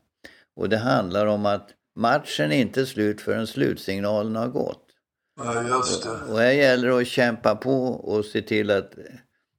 Och 0.56 0.68
det 0.68 0.78
handlar 0.78 1.26
om 1.26 1.46
att 1.46 1.68
matchen 1.96 2.52
är 2.52 2.56
inte 2.56 2.86
slut 2.86 3.20
förrän 3.20 3.46
slutsignalen 3.46 4.36
har 4.36 4.48
gått. 4.48 4.82
Ja, 5.36 5.62
just 5.62 6.02
det. 6.02 6.32
Och 6.32 6.38
här 6.38 6.52
gäller 6.52 6.88
det 6.88 6.98
att 6.98 7.06
kämpa 7.06 7.56
på 7.56 7.86
och 7.86 8.24
se 8.24 8.42
till 8.42 8.70
att 8.70 8.92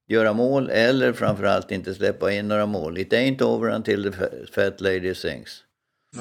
göra 0.08 0.34
mål 0.34 0.70
eller 0.70 1.14
framförallt 1.14 1.72
inte 1.72 1.94
släppa 1.94 2.32
in 2.32 2.48
några 2.48 2.66
mål. 2.66 2.98
It 2.98 3.14
ain't 3.14 3.42
over 3.42 3.70
until 3.70 4.12
the 4.12 4.28
fat 4.52 4.82
lady 4.82 5.16
sings. 5.16 5.64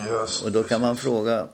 Just 0.08 0.44
och 0.44 0.52
då 0.52 0.62
kan 0.62 0.80
man 0.80 0.96
fråga... 0.96 1.48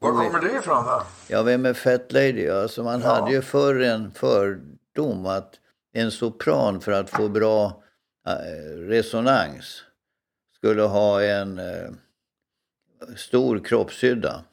Var 0.00 0.10
kommer 0.10 0.40
det 0.40 0.58
ifrån 0.58 0.84
då? 0.84 1.02
Ja, 1.28 1.42
vem 1.42 1.66
är 1.66 1.74
fat 1.74 2.12
lady? 2.12 2.48
Alltså 2.48 2.82
man 2.82 3.00
ja. 3.00 3.08
hade 3.08 3.32
ju 3.32 3.42
förr 3.42 3.80
en 3.80 4.10
fördom 4.10 5.26
att 5.26 5.54
en 5.92 6.10
sopran 6.10 6.80
för 6.80 6.92
att 6.92 7.10
få 7.10 7.28
bra 7.28 7.82
äh, 8.28 8.76
resonans 8.76 9.82
skulle 10.56 10.82
ha 10.82 11.22
en 11.22 11.58
äh, 11.58 11.90
stor 13.16 13.58
kroppshydda. 13.58 14.44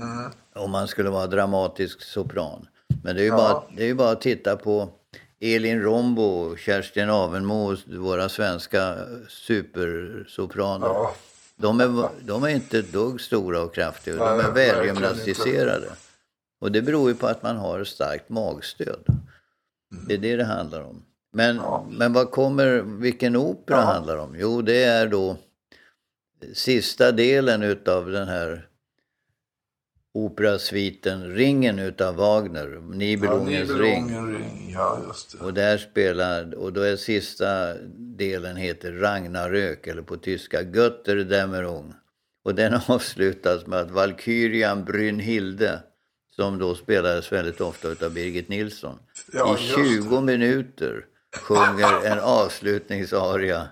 Mm. 0.00 0.32
Om 0.54 0.70
man 0.70 0.88
skulle 0.88 1.10
vara 1.10 1.26
dramatisk 1.26 2.02
sopran. 2.02 2.68
Men 3.02 3.16
det 3.16 3.22
är 3.22 3.24
ju, 3.24 3.30
ja. 3.30 3.36
bara, 3.36 3.62
det 3.76 3.84
är 3.84 3.94
bara 3.94 4.10
att 4.10 4.20
titta 4.20 4.56
på 4.56 4.88
Elin 5.40 5.82
Rombo, 5.82 6.56
Kerstin 6.56 7.10
Avenmo, 7.10 7.76
våra 7.86 8.28
svenska 8.28 8.96
supersopraner. 9.28 10.86
Ja. 10.86 11.14
De, 11.56 11.80
är, 11.80 12.08
de 12.20 12.44
är 12.44 12.48
inte 12.48 12.82
dugg 12.82 13.20
stora 13.20 13.62
och 13.62 13.74
kraftiga, 13.74 14.16
de 14.16 14.40
är 14.40 14.52
välgymnastiserade. 14.52 15.88
Och 16.60 16.72
det 16.72 16.82
beror 16.82 17.08
ju 17.08 17.14
på 17.14 17.26
att 17.26 17.42
man 17.42 17.56
har 17.56 17.84
starkt 17.84 18.28
magstöd. 18.28 19.04
Det 20.08 20.14
är 20.14 20.18
det 20.18 20.36
det 20.36 20.44
handlar 20.44 20.82
om. 20.82 21.02
Men, 21.32 21.56
ja. 21.56 21.86
men 21.90 22.12
vad 22.12 22.30
kommer, 22.30 22.82
vilken 23.00 23.36
opera 23.36 23.76
ja. 23.76 23.82
handlar 23.82 24.16
om? 24.16 24.36
Jo, 24.38 24.62
det 24.62 24.84
är 24.84 25.06
då 25.06 25.36
sista 26.54 27.12
delen 27.12 27.62
utav 27.62 28.10
den 28.10 28.28
här 28.28 28.68
operasviten 30.14 31.34
Ringen 31.34 31.78
utav 31.78 32.16
Wagner, 32.16 32.80
Nibelungens 32.96 33.70
ja, 33.70 33.76
ring. 33.76 34.32
ring. 34.34 34.70
Ja, 34.74 35.02
just 35.08 35.38
det. 35.38 35.44
Och 35.44 35.54
där 35.54 35.78
spelar, 35.78 36.54
och 36.54 36.72
då 36.72 36.80
är 36.80 36.96
sista 36.96 37.74
delen 37.96 38.56
heter 38.56 38.92
Ragnarök 38.92 39.86
eller 39.86 40.02
på 40.02 40.16
tyska 40.16 40.62
Götter 40.62 41.16
Dämmerung. 41.16 41.94
Och 42.44 42.54
den 42.54 42.74
avslutas 42.86 43.66
med 43.66 43.78
att 43.78 43.90
Valkyrian 43.90 44.84
Brynhilde 44.84 45.82
som 46.36 46.58
då 46.58 46.74
spelades 46.74 47.32
väldigt 47.32 47.60
ofta 47.60 47.88
utav 47.88 48.12
Birgit 48.12 48.48
Nilsson 48.48 48.98
ja, 49.32 49.58
i 49.58 49.62
20 49.62 50.20
minuter 50.20 51.04
sjunger 51.36 52.06
en 52.06 52.20
avslutningsaria 52.20 53.68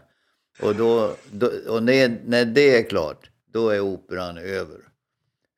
och, 0.61 0.75
då, 0.77 1.15
då, 1.31 1.51
och 1.69 1.83
när, 1.83 2.19
när 2.25 2.45
det 2.45 2.79
är 2.79 2.83
klart, 2.83 3.31
då 3.53 3.71
är 3.71 3.81
operan 3.81 4.39
över. 4.39 4.81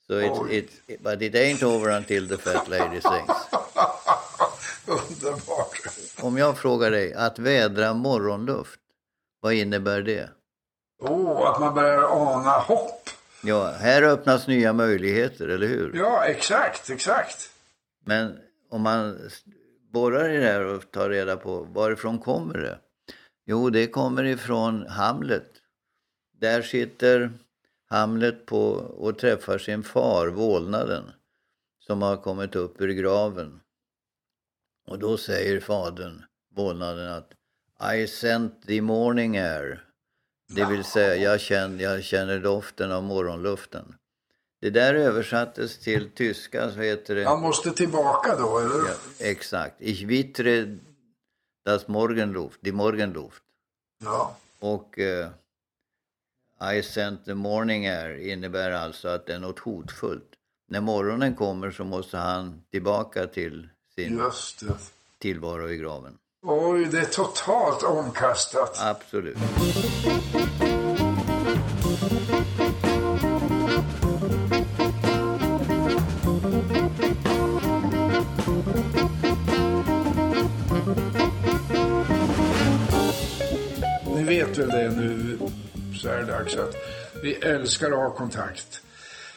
So 0.06 0.14
it's, 0.14 0.48
it's, 0.50 0.98
but 1.02 1.22
it 1.22 1.34
ain't 1.34 1.62
over 1.62 1.90
until 1.90 2.28
the 2.28 2.36
fat 2.36 2.68
lady 2.68 3.00
sings. 3.00 3.30
Underbart. 4.86 5.82
Om 6.20 6.38
jag 6.38 6.58
frågar 6.58 6.90
dig, 6.90 7.14
att 7.14 7.38
vädra 7.38 7.94
morgonluft, 7.94 8.80
vad 9.40 9.52
innebär 9.52 10.02
det? 10.02 10.30
Oh, 11.00 11.46
att 11.46 11.60
man 11.60 11.74
börjar 11.74 12.02
ana 12.02 12.58
hopp. 12.58 13.10
Ja, 13.42 13.70
här 13.70 14.02
öppnas 14.02 14.46
nya 14.46 14.72
möjligheter, 14.72 15.48
eller 15.48 15.66
hur? 15.66 15.92
Ja, 15.94 16.24
exakt, 16.24 16.90
exakt. 16.90 17.50
Men 18.04 18.36
om 18.70 18.82
man 18.82 19.30
borrar 19.92 20.30
i 20.30 20.36
det 20.36 20.46
här 20.46 20.64
och 20.64 20.90
tar 20.90 21.10
reda 21.10 21.36
på 21.36 21.58
varifrån 21.62 22.18
kommer 22.18 22.58
det? 22.58 22.78
Jo, 23.50 23.70
det 23.70 23.86
kommer 23.86 24.24
ifrån 24.24 24.86
Hamlet. 24.86 25.52
Där 26.40 26.62
sitter 26.62 27.30
Hamlet 27.86 28.46
på 28.46 28.70
och 28.72 29.18
träffar 29.18 29.58
sin 29.58 29.82
far, 29.82 30.28
vålnaden, 30.28 31.04
som 31.86 32.02
har 32.02 32.16
kommit 32.16 32.56
upp 32.56 32.80
ur 32.80 32.88
graven. 32.88 33.60
Och 34.86 34.98
då 34.98 35.16
säger 35.16 35.60
fadern, 35.60 36.24
vålnaden, 36.54 37.12
att 37.12 37.32
I 37.94 38.06
sent 38.06 38.66
the 38.66 38.80
morning 38.80 39.38
air 39.38 39.84
Det 40.48 40.64
vill 40.64 40.84
säga, 40.84 41.16
jag 41.16 41.40
känner, 41.40 41.84
jag 41.84 42.04
känner 42.04 42.38
doften 42.38 42.92
av 42.92 43.02
morgonluften. 43.02 43.94
Det 44.60 44.70
där 44.70 44.94
översattes 44.94 45.78
till 45.78 46.10
tyska 46.10 46.70
så 46.70 46.80
heter 46.80 47.14
det... 47.14 47.24
Han 47.24 47.40
måste 47.40 47.70
tillbaka 47.70 48.36
då, 48.36 48.58
eller? 48.58 48.88
Ja, 48.88 48.94
exakt. 49.18 49.76
Ich 49.78 50.02
wittre 50.02 50.78
das 51.68 51.88
Morgenluft, 51.88 52.60
die 52.62 52.72
Morgenluft. 52.72 53.42
Ja. 54.04 54.36
Och 54.60 54.98
uh, 54.98 55.28
I 56.76 56.82
sent 56.82 57.24
the 57.24 57.34
morning 57.34 57.86
air 57.86 58.32
innebär 58.32 58.70
alltså 58.70 59.08
att 59.08 59.26
det 59.26 59.34
är 59.34 59.38
något 59.38 59.58
hotfullt. 59.58 60.30
När 60.68 60.80
morgonen 60.80 61.34
kommer 61.34 61.70
så 61.70 61.84
måste 61.84 62.16
han 62.16 62.62
tillbaka 62.70 63.26
till 63.26 63.68
sin 63.94 64.22
tillvaro 65.18 65.70
i 65.70 65.76
graven. 65.76 66.18
Oj, 66.42 66.84
det 66.84 66.98
är 66.98 67.04
totalt 67.04 67.82
omkastat. 67.82 68.78
Absolut. 68.80 69.38
Vet 84.58 84.68
väl 84.68 84.78
det 84.78 84.90
nu 85.00 85.38
så 86.02 86.08
är 86.08 86.18
det 86.18 86.24
dags 86.24 86.56
att 86.56 86.74
vi 87.22 87.34
älskar 87.34 87.86
att 87.86 87.98
ha 87.98 88.10
kontakt. 88.10 88.82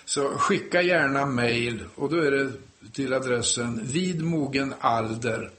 Så 0.06 0.30
skicka 0.30 0.82
gärna 0.82 1.26
mejl. 1.26 1.84
och 1.96 2.10
då 2.10 2.18
är 2.18 2.32
det 2.32 2.52
till 2.94 3.14
adressen 3.14 3.82
vidmogenalder 3.84 5.52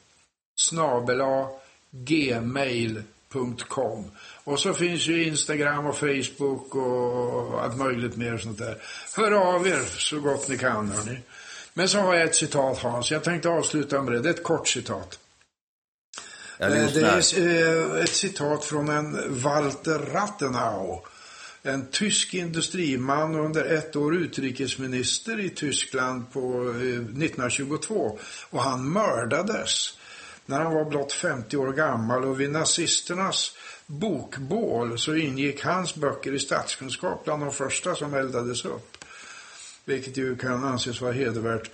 snabela 0.56 1.48
gmail.com. 1.90 2.84
Och 4.44 4.58
så 4.58 4.74
finns 4.74 5.06
ju 5.06 5.24
Instagram 5.24 5.86
och 5.86 5.98
Facebook 5.98 6.74
och 6.74 7.64
allt 7.64 7.76
möjligt 7.76 8.16
mer 8.16 8.38
sånt 8.38 8.58
där. 8.58 8.76
Hör 9.16 9.32
av 9.32 9.66
er 9.66 9.84
så 9.98 10.20
gott 10.20 10.48
ni 10.48 10.58
kan 10.58 10.88
hörni. 10.88 11.18
Men 11.74 11.88
så 11.88 11.98
har 11.98 12.14
jag 12.14 12.24
ett 12.24 12.34
citat 12.34 12.78
Hans, 12.78 13.10
jag 13.10 13.24
tänkte 13.24 13.48
avsluta 13.48 14.02
med 14.02 14.12
det. 14.12 14.20
Det 14.20 14.28
är 14.28 14.34
ett 14.34 14.42
kort 14.42 14.68
citat. 14.68 15.18
Eh, 16.62 16.92
det 16.94 17.00
är 17.00 17.94
eh, 17.94 18.02
ett 18.02 18.14
citat 18.14 18.64
från 18.64 18.88
en 18.88 19.40
Walter 19.42 19.98
Rathenau. 19.98 21.00
En 21.62 21.86
tysk 21.90 22.34
industriman 22.34 23.34
under 23.34 23.64
ett 23.64 23.96
år 23.96 24.16
utrikesminister 24.16 25.40
i 25.40 25.50
Tyskland 25.50 26.32
på 26.32 26.70
1922. 26.70 28.06
Eh, 28.06 28.12
och 28.50 28.62
han 28.62 28.92
mördades 28.92 29.98
när 30.46 30.60
han 30.60 30.74
var 30.74 30.84
blott 30.84 31.12
50 31.12 31.56
år 31.56 31.72
gammal 31.72 32.24
och 32.24 32.40
vid 32.40 32.50
nazisternas 32.50 33.56
bokbål 33.86 34.98
så 34.98 35.14
ingick 35.14 35.64
hans 35.64 35.94
böcker 35.94 36.32
i 36.32 36.38
statskunskap 36.38 37.24
bland 37.24 37.42
de 37.42 37.52
första 37.52 37.94
som 37.94 38.14
eldades 38.14 38.64
upp. 38.64 38.96
Vilket 39.84 40.16
ju 40.16 40.36
kan 40.36 40.64
anses 40.64 41.00
vara 41.00 41.12
hedervärt. 41.12 41.70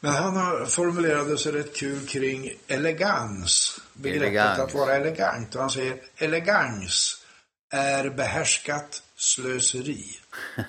Men 0.00 0.12
han 0.12 0.36
har 0.36 0.66
formulerade 0.66 1.38
sig 1.38 1.52
rätt 1.52 1.76
kul 1.76 2.06
kring 2.06 2.52
elegans. 2.66 3.80
Begreppet 3.92 4.22
elegans. 4.22 4.58
att 4.58 4.74
vara 4.74 4.94
elegant. 4.94 5.54
Och 5.54 5.60
han 5.60 5.70
säger 5.70 5.96
elegans 6.16 7.24
är 7.70 8.10
behärskat 8.10 9.02
slöseri. 9.16 10.04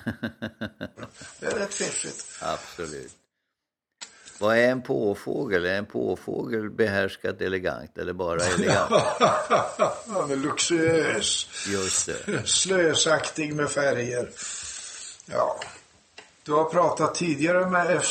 det 1.40 1.46
är 1.46 1.58
rätt 1.58 1.74
fiffigt. 1.74 2.24
Absolut. 2.40 3.12
Vad 4.40 4.56
är 4.56 4.70
en 4.70 4.82
påfågel? 4.82 5.64
Är 5.64 5.74
en 5.74 5.86
påfågel 5.86 6.70
behärskat 6.70 7.40
elegant 7.40 7.98
eller 7.98 8.12
bara 8.12 8.40
elegant? 8.40 8.90
Han 10.06 10.30
är 10.30 10.36
luxuös. 10.36 11.48
Just 11.68 12.06
det. 12.06 12.46
Slösaktig 12.46 13.54
med 13.54 13.70
färger. 13.70 14.30
Ja. 15.26 15.60
Du 16.48 16.54
har 16.54 16.64
pratat 16.64 17.14
tidigare 17.14 17.70
med 17.70 18.02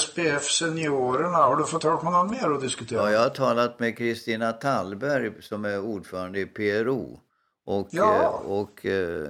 SPF 0.00 0.50
Seniorerna. 0.50 1.36
Har 1.36 1.56
du 1.56 1.64
fått 1.64 1.84
höra 1.84 2.10
någon 2.10 2.30
mer 2.30 2.50
att 2.50 2.60
diskutera? 2.60 3.00
Ja, 3.00 3.10
jag 3.10 3.20
har 3.20 3.28
talat 3.28 3.78
med 3.78 3.98
Kristina 3.98 4.52
Tallberg 4.52 5.42
som 5.42 5.64
är 5.64 5.80
ordförande 5.80 6.40
i 6.40 6.46
PRO. 6.46 7.20
Och, 7.66 7.88
ja. 7.90 8.22
Eh, 8.22 8.50
och 8.50 8.86
eh, 8.86 9.28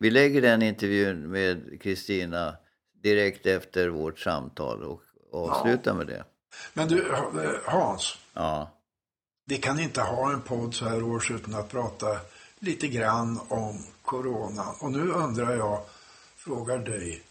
vi 0.00 0.10
lägger 0.10 0.42
den 0.42 0.62
intervjun 0.62 1.30
med 1.30 1.82
Kristina 1.82 2.56
direkt 3.02 3.46
efter 3.46 3.88
vårt 3.88 4.18
samtal. 4.18 4.82
Och 4.82 5.02
avsluta 5.32 5.90
ja. 5.90 5.94
med 5.94 6.06
det. 6.06 6.24
Men 6.74 6.88
du, 6.88 7.12
Hans. 7.64 8.18
Ja. 8.34 8.70
Vi 9.46 9.56
kan 9.56 9.80
inte 9.80 10.00
ha 10.00 10.32
en 10.32 10.40
podd 10.40 10.74
så 10.74 10.84
här 10.84 11.02
års 11.02 11.30
utan 11.30 11.54
att 11.54 11.70
prata 11.70 12.06
lite 12.58 12.88
grann 12.88 13.40
om 13.48 13.84
coronan. 14.02 14.74
Och 14.80 14.92
nu 14.92 15.10
undrar 15.10 15.56
jag, 15.56 15.80
frågar 16.36 16.78
dig, 16.78 17.22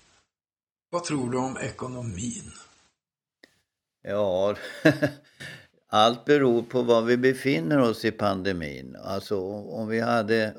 vad 0.90 1.04
tror 1.04 1.32
du 1.32 1.38
om 1.38 1.58
ekonomin? 1.58 2.52
Ja, 4.04 4.56
allt 5.88 6.26
beror 6.26 6.64
på 6.64 6.82
var 6.82 7.02
vi 7.02 7.18
befinner 7.18 7.80
oss 7.80 8.06
i 8.06 8.12
pandemin. 8.12 8.96
Alltså 9.04 9.40
om 9.52 9.88
vi 9.88 10.00
hade 10.00 10.54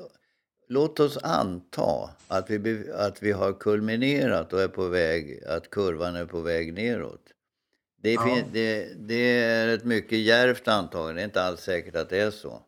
låt 0.67 0.99
oss 0.99 1.17
anta 1.17 2.09
att 2.27 2.49
vi, 2.49 2.91
att 2.93 3.23
vi 3.23 3.31
har 3.31 3.53
kulminerat 3.53 4.53
och 4.53 4.61
är 4.61 4.67
på 4.67 4.87
väg, 4.87 5.43
att 5.43 5.69
kurvan 5.69 6.15
är 6.15 6.25
på 6.25 6.41
väg 6.41 6.73
neråt. 6.73 7.33
Det, 8.01 8.13
ja. 8.13 8.37
det, 8.53 8.87
det 8.97 9.39
är 9.39 9.67
ett 9.67 9.83
mycket 9.83 10.19
djärvt 10.19 10.67
antagande, 10.67 11.13
det 11.13 11.21
är 11.21 11.25
inte 11.25 11.43
alls 11.43 11.61
säkert 11.61 11.95
att 11.95 12.09
det 12.09 12.17
är 12.17 12.31
så. 12.31 12.61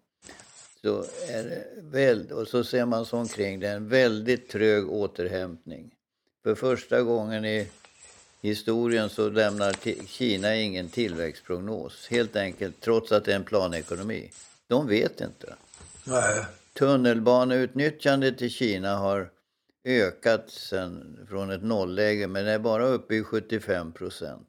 så 0.81 1.05
är 1.29 1.65
väl, 1.81 2.31
och 2.31 2.47
så 2.47 2.63
ser 2.63 2.85
man 2.85 3.05
sig 3.05 3.19
omkring, 3.19 3.59
det 3.59 3.67
är 3.67 3.75
en 3.75 3.87
väldigt 3.87 4.49
trög 4.49 4.89
återhämtning. 4.89 5.93
För 6.43 6.55
första 6.55 7.01
gången 7.01 7.45
i 7.45 7.67
historien 8.41 9.09
så 9.09 9.29
lämnar 9.29 9.75
Kina 10.07 10.55
ingen 10.55 10.89
tillväxtprognos. 10.89 12.07
Helt 12.07 12.35
enkelt, 12.35 12.81
trots 12.81 13.11
att 13.11 13.25
det 13.25 13.31
är 13.31 13.35
en 13.35 13.43
planekonomi. 13.43 14.31
De 14.67 14.87
vet 14.87 15.21
inte. 15.21 15.55
Nej 16.03 16.45
tunnelbaneutnyttjandet 16.73 18.41
i 18.41 18.49
Kina 18.49 18.95
har 18.95 19.29
ökat 19.83 20.49
sen, 20.49 21.25
från 21.29 21.51
ett 21.51 21.63
nollläge 21.63 22.27
men 22.27 22.47
är 22.47 22.59
bara 22.59 22.85
uppe 22.85 23.15
i 23.15 23.23
75 23.23 23.91
procent. 23.91 24.47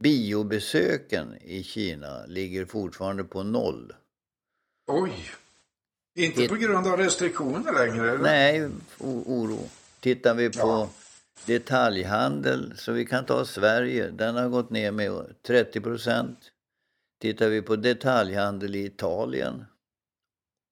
Biobesöken 0.00 1.36
i 1.42 1.62
Kina 1.62 2.26
ligger 2.26 2.64
fortfarande 2.64 3.24
på 3.24 3.42
noll. 3.42 3.92
Oj! 4.86 5.30
Inte 6.16 6.48
på 6.48 6.54
grund 6.54 6.86
av 6.86 6.96
restriktioner 6.96 7.72
längre? 7.72 8.10
Eller? 8.10 8.22
Nej, 8.22 8.70
oro. 8.98 9.68
Tittar 10.04 10.34
vi 10.34 10.50
på 10.50 10.58
ja. 10.58 10.90
detaljhandel, 11.46 12.72
så 12.76 12.92
vi 12.92 13.04
kan 13.04 13.26
ta 13.26 13.44
Sverige, 13.44 14.10
den 14.10 14.34
har 14.34 14.48
gått 14.48 14.70
ner 14.70 14.92
med 14.92 15.34
30 15.42 15.80
procent. 15.80 16.38
Tittar 17.20 17.48
vi 17.48 17.62
på 17.62 17.76
detaljhandel 17.76 18.74
i 18.74 18.84
Italien 18.84 19.64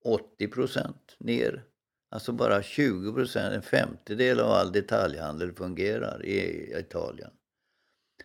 80 0.05 0.49
procent 0.49 1.17
ner. 1.19 1.65
Alltså 2.11 2.33
bara 2.33 2.63
20 2.63 3.13
procent, 3.13 3.55
en 3.55 3.63
femtedel 3.63 4.41
av 4.41 4.51
all 4.51 4.73
detaljhandel 4.73 5.53
fungerar 5.53 6.25
i 6.25 6.73
Italien. 6.79 7.31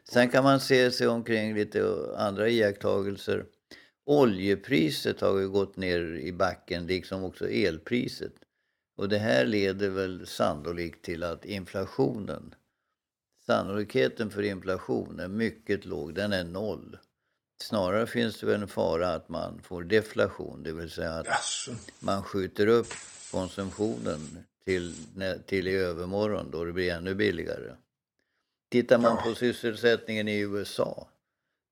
Sen 0.10 0.30
kan 0.30 0.43
man 0.43 0.60
se 0.60 0.91
sig 0.91 1.08
omkring 1.08 1.56
lite 1.56 1.86
andra 2.17 2.50
iakttagelser. 2.50 3.46
Oljepriset 4.06 5.22
har 5.22 5.39
ju 5.39 5.50
gått 5.50 5.78
ner 5.78 6.00
i 6.00 6.32
backen, 6.32 6.88
liksom 6.88 7.24
också 7.24 7.50
elpriset. 7.50 8.34
Och 8.97 9.10
det 9.10 9.17
här 9.17 9.45
leder 9.45 9.89
väl 9.89 10.27
sannolikt 10.27 11.05
till 11.05 11.23
att 11.23 11.45
inflationen, 11.45 12.55
sannolikheten 13.45 14.29
för 14.29 14.41
inflation 14.41 15.19
är 15.19 15.27
mycket 15.27 15.86
låg, 15.86 16.13
den 16.15 16.33
är 16.33 16.43
noll. 16.43 16.97
Snarare 17.62 18.07
finns 18.07 18.39
det 18.39 18.45
väl 18.45 18.62
en 18.62 18.67
fara 18.67 19.13
att 19.13 19.29
man 19.29 19.62
får 19.62 19.83
deflation, 19.83 20.63
det 20.63 20.73
vill 20.73 20.91
säga 20.91 21.13
att 21.13 21.27
yes. 21.27 21.69
man 21.99 22.23
skjuter 22.23 22.67
upp 22.67 22.88
konsumtionen 23.31 24.19
till, 24.65 24.95
till 25.45 25.67
i 25.67 25.75
övermorgon 25.75 26.51
då 26.51 26.65
det 26.65 26.73
blir 26.73 26.93
ännu 26.93 27.15
billigare. 27.15 27.75
Tittar 28.69 28.97
man 28.97 29.23
på 29.23 29.36
sysselsättningen 29.36 30.27
i 30.27 30.39
USA 30.39 31.07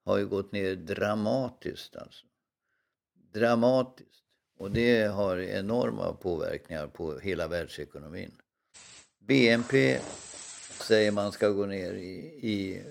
har 0.05 0.17
ju 0.17 0.27
gått 0.27 0.51
ner 0.51 0.75
dramatiskt 0.75 1.95
alltså. 1.95 2.25
Dramatiskt. 3.33 4.24
Och 4.57 4.71
det 4.71 5.03
har 5.03 5.37
enorma 5.37 6.13
påverkningar 6.13 6.87
på 6.87 7.19
hela 7.19 7.47
världsekonomin. 7.47 8.31
BNP 9.19 9.99
säger 10.81 11.11
man 11.11 11.31
ska 11.31 11.49
gå 11.49 11.65
ner 11.65 11.93
i, 11.93 12.17
i 12.41 12.83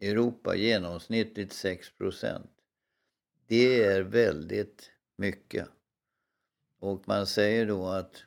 Europa 0.00 0.56
genomsnittligt 0.56 1.52
6% 1.52 2.42
Det 3.46 3.84
är 3.84 4.02
väldigt 4.02 4.90
mycket. 5.16 5.68
Och 6.78 7.08
man 7.08 7.26
säger 7.26 7.66
då 7.66 7.86
att 7.86 8.22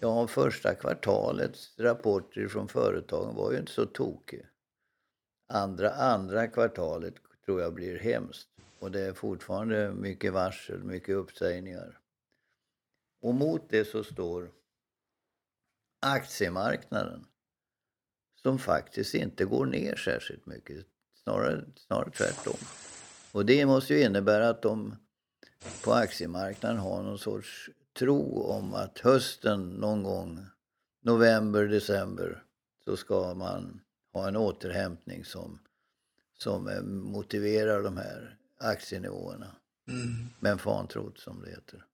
ja, 0.00 0.26
första 0.26 0.74
kvartalets 0.74 1.78
rapporter 1.78 2.48
från 2.48 2.68
företagen 2.68 3.34
var 3.34 3.52
ju 3.52 3.58
inte 3.58 3.72
så 3.72 3.86
tokiga. 3.86 4.46
Andra, 5.46 5.90
andra 5.90 6.46
kvartalet 6.46 7.14
tror 7.44 7.60
jag 7.60 7.74
blir 7.74 7.98
hemskt. 7.98 8.48
Och 8.84 8.90
det 8.90 9.00
är 9.00 9.12
fortfarande 9.12 9.92
mycket 9.92 10.32
varsel, 10.32 10.84
mycket 10.84 11.16
uppsägningar. 11.16 11.98
Och 13.22 13.34
mot 13.34 13.70
det 13.70 13.84
så 13.84 14.04
står 14.04 14.50
aktiemarknaden 16.00 17.26
som 18.42 18.58
faktiskt 18.58 19.14
inte 19.14 19.44
går 19.44 19.66
ner 19.66 19.96
särskilt 19.96 20.46
mycket. 20.46 20.86
Snarare, 21.22 21.64
snarare 21.76 22.10
tvärtom. 22.10 22.56
Och 23.32 23.46
det 23.46 23.66
måste 23.66 23.94
ju 23.94 24.02
innebära 24.02 24.48
att 24.48 24.62
de 24.62 24.96
på 25.84 25.92
aktiemarknaden 25.92 26.78
har 26.78 27.02
någon 27.02 27.18
sorts 27.18 27.70
tro 27.98 28.42
om 28.42 28.74
att 28.74 28.98
hösten 28.98 29.68
någon 29.68 30.02
gång, 30.02 30.46
november, 31.02 31.64
december, 31.64 32.44
så 32.84 32.96
ska 32.96 33.34
man 33.34 33.80
ha 34.12 34.28
en 34.28 34.36
återhämtning 34.36 35.24
som, 35.24 35.58
som 36.38 36.68
eh, 36.68 36.82
motiverar 36.82 37.82
de 37.82 37.96
här 37.96 38.38
aktienivåerna. 38.64 39.50
Mm. 39.88 40.28
Men 40.40 40.58
fantrot 40.58 41.18
som 41.18 41.42
det 41.42 41.50
heter. 41.50 41.84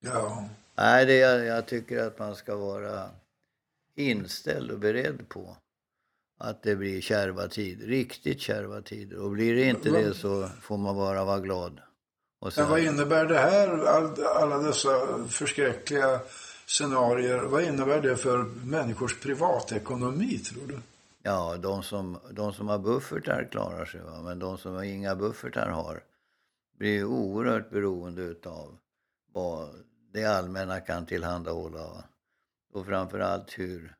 Ja. 0.00 0.48
Nej, 0.76 1.06
det, 1.06 1.16
jag, 1.16 1.44
jag 1.44 1.66
tycker 1.66 1.98
att 1.98 2.18
man 2.18 2.36
ska 2.36 2.56
vara 2.56 3.10
inställd 3.94 4.70
och 4.70 4.78
beredd 4.78 5.28
på 5.28 5.56
att 6.38 6.62
det 6.62 6.76
blir 6.76 7.00
kärva 7.00 7.48
tider, 7.48 7.86
riktigt 7.86 8.40
kärva 8.40 8.80
tider. 8.80 9.18
Och 9.18 9.30
blir 9.30 9.54
det 9.54 9.64
inte 9.64 9.90
det 9.90 10.14
så 10.14 10.48
får 10.62 10.78
man 10.78 10.96
bara 10.96 11.24
vara 11.24 11.40
glad. 11.40 11.80
Och 12.40 12.52
sen... 12.52 12.64
Men 12.64 12.70
vad 12.70 12.80
innebär 12.80 13.26
det 13.26 13.38
här, 13.38 13.86
all, 13.86 14.24
alla 14.24 14.58
dessa 14.58 14.90
förskräckliga 15.28 16.20
scenarier, 16.66 17.38
vad 17.38 17.62
innebär 17.62 18.00
det 18.00 18.16
för 18.16 18.38
människors 18.64 19.20
privatekonomi 19.20 20.38
tror 20.38 20.66
du? 20.66 20.78
Ja, 21.22 21.56
de 21.56 21.82
som, 21.82 22.18
de 22.30 22.52
som 22.52 22.68
har 22.68 22.78
buffertar 22.78 23.48
klarar 23.50 23.84
sig, 23.84 24.00
va? 24.00 24.22
men 24.22 24.38
de 24.38 24.58
som 24.58 24.82
inga 24.82 25.16
buffertar 25.16 25.68
har 25.68 26.02
blir 26.80 27.04
oerhört 27.04 27.70
beroende 27.70 28.22
utav 28.22 28.78
vad 29.32 29.68
det 30.12 30.24
allmänna 30.24 30.80
kan 30.80 31.06
tillhandahålla. 31.06 32.04
Och 32.72 32.86
framförallt 32.86 33.58
hur 33.58 33.96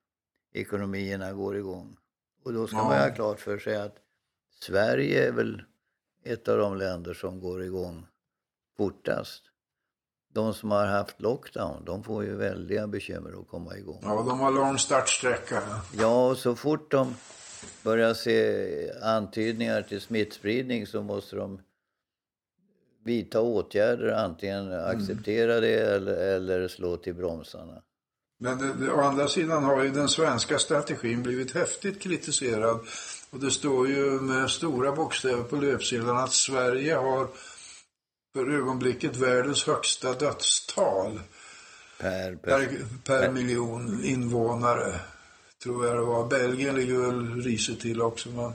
ekonomierna 0.53 1.33
går 1.33 1.57
igång. 1.57 1.97
Och 2.45 2.53
då 2.53 2.67
ska 2.67 2.77
ja. 2.77 2.85
man 2.85 2.99
ha 2.99 3.15
klart 3.15 3.41
för 3.41 3.59
sig 3.59 3.77
att 3.77 3.97
Sverige 4.61 5.29
är 5.29 5.33
väl 5.33 5.63
ett 6.25 6.49
av 6.49 6.59
de 6.59 6.77
länder 6.77 7.15
som 7.15 7.41
går 7.41 7.65
igång 7.65 8.07
fortast. 8.77 9.43
De 10.33 10.55
som 10.55 10.71
har 10.71 10.87
haft 10.87 11.21
lockdown, 11.21 11.85
de 11.85 12.05
får 12.05 12.25
ju 12.25 12.37
väldiga 12.37 12.87
bekymmer 12.87 13.41
att 13.41 13.49
komma 13.49 13.77
igång. 13.77 14.01
Ja, 14.03 14.25
de 14.29 14.41
har 14.41 14.51
lång 14.51 14.79
startsträcka. 14.79 15.63
Ja, 15.93 16.31
och 16.31 16.37
så 16.37 16.57
fort 16.57 16.91
de 16.91 17.15
börjar 17.85 18.15
se 18.15 18.93
antydningar 19.03 19.83
till 19.83 20.01
smittspridning 20.01 20.87
så 20.87 21.03
måste 21.03 21.37
de 21.37 21.61
vidta 23.05 23.41
åtgärder, 23.41 24.13
antingen 24.13 24.73
mm. 24.73 24.97
acceptera 24.97 25.61
det 25.61 25.75
eller, 25.75 26.17
eller 26.17 26.69
slå 26.69 26.97
till 26.97 27.15
bromsarna. 27.15 27.83
Men 28.41 28.59
det, 28.59 28.75
det, 28.75 28.93
å 28.93 29.01
andra 29.01 29.29
sidan 29.29 29.65
har 29.65 29.83
ju 29.85 29.91
den 29.91 30.09
svenska 30.09 30.59
strategin 30.59 31.23
blivit 31.23 31.55
häftigt 31.55 32.01
kritiserad. 32.01 32.81
Och 33.31 33.41
det 33.41 33.51
står 33.51 33.89
ju 33.89 34.21
med 34.21 34.51
stora 34.51 34.93
bokstäver 34.93 35.43
på 35.43 35.57
löpsedeln 35.57 36.17
att 36.17 36.33
Sverige 36.33 36.95
har 36.95 37.29
för 38.35 38.51
ögonblicket 38.51 39.17
världens 39.17 39.67
högsta 39.67 40.13
dödstal. 40.13 41.21
Per, 41.99 42.37
per, 42.37 42.69
per, 43.05 43.21
per 43.21 43.33
miljon 43.33 44.05
invånare, 44.05 44.95
tror 45.63 45.87
jag 45.87 45.97
det 45.97 46.03
var. 46.03 46.29
Belgien 46.29 46.75
ligger 46.75 46.99
väl 46.99 47.43
risigt 47.43 47.81
till 47.81 48.03
också. 48.03 48.29
Men 48.29 48.53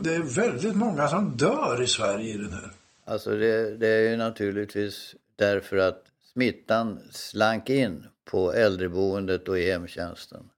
det 0.00 0.14
är 0.14 0.22
väldigt 0.22 0.76
många 0.76 1.08
som 1.08 1.36
dör 1.36 1.82
i 1.82 1.86
Sverige 1.86 2.34
i 2.34 2.36
den 2.36 2.52
här. 2.52 2.70
Alltså 3.04 3.30
det, 3.30 3.76
det 3.76 3.88
är 3.88 4.10
ju 4.10 4.16
naturligtvis 4.16 5.14
därför 5.36 5.76
att 5.76 6.04
smittan 6.32 7.00
slank 7.10 7.70
in 7.70 8.06
på 8.24 8.52
äldreboendet 8.52 9.48
och 9.48 9.58
i 9.58 9.70
hemtjänsten. 9.70 10.50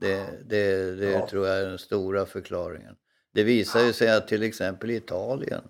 Det, 0.00 0.26
det, 0.46 0.94
det 0.94 1.10
ja. 1.10 1.28
tror 1.28 1.46
jag 1.46 1.58
är 1.58 1.66
den 1.66 1.78
stora 1.78 2.26
förklaringen. 2.26 2.96
Det 3.34 3.42
visar 3.42 3.80
ju 3.80 3.92
sig 3.92 4.10
att 4.10 4.28
till 4.28 4.42
exempel 4.42 4.90
i 4.90 4.96
Italien, 4.96 5.62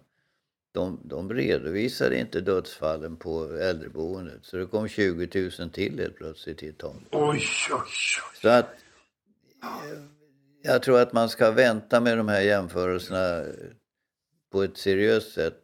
de, 0.73 1.01
de 1.05 1.35
redovisade 1.35 2.19
inte 2.19 2.41
dödsfallen 2.41 3.17
på 3.17 3.45
äldreboendet. 3.45 4.39
Så 4.43 4.57
det 4.57 4.67
kom 4.67 4.89
20 4.89 5.51
000 5.59 5.71
till 5.71 5.99
helt 5.99 6.17
plötsligt 6.17 6.59
till 6.59 6.69
Italien. 6.69 7.05
Oj, 7.11 7.21
oj, 7.21 7.41
oj. 7.71 8.41
Så 8.43 8.49
att 8.49 8.69
jag 10.63 10.83
tror 10.83 11.01
att 11.01 11.13
man 11.13 11.29
ska 11.29 11.51
vänta 11.51 12.01
med 12.01 12.17
de 12.17 12.29
här 12.29 12.41
jämförelserna 12.41 13.45
på 14.53 14.63
ett 14.63 14.77
seriöst 14.77 15.33
sätt 15.33 15.59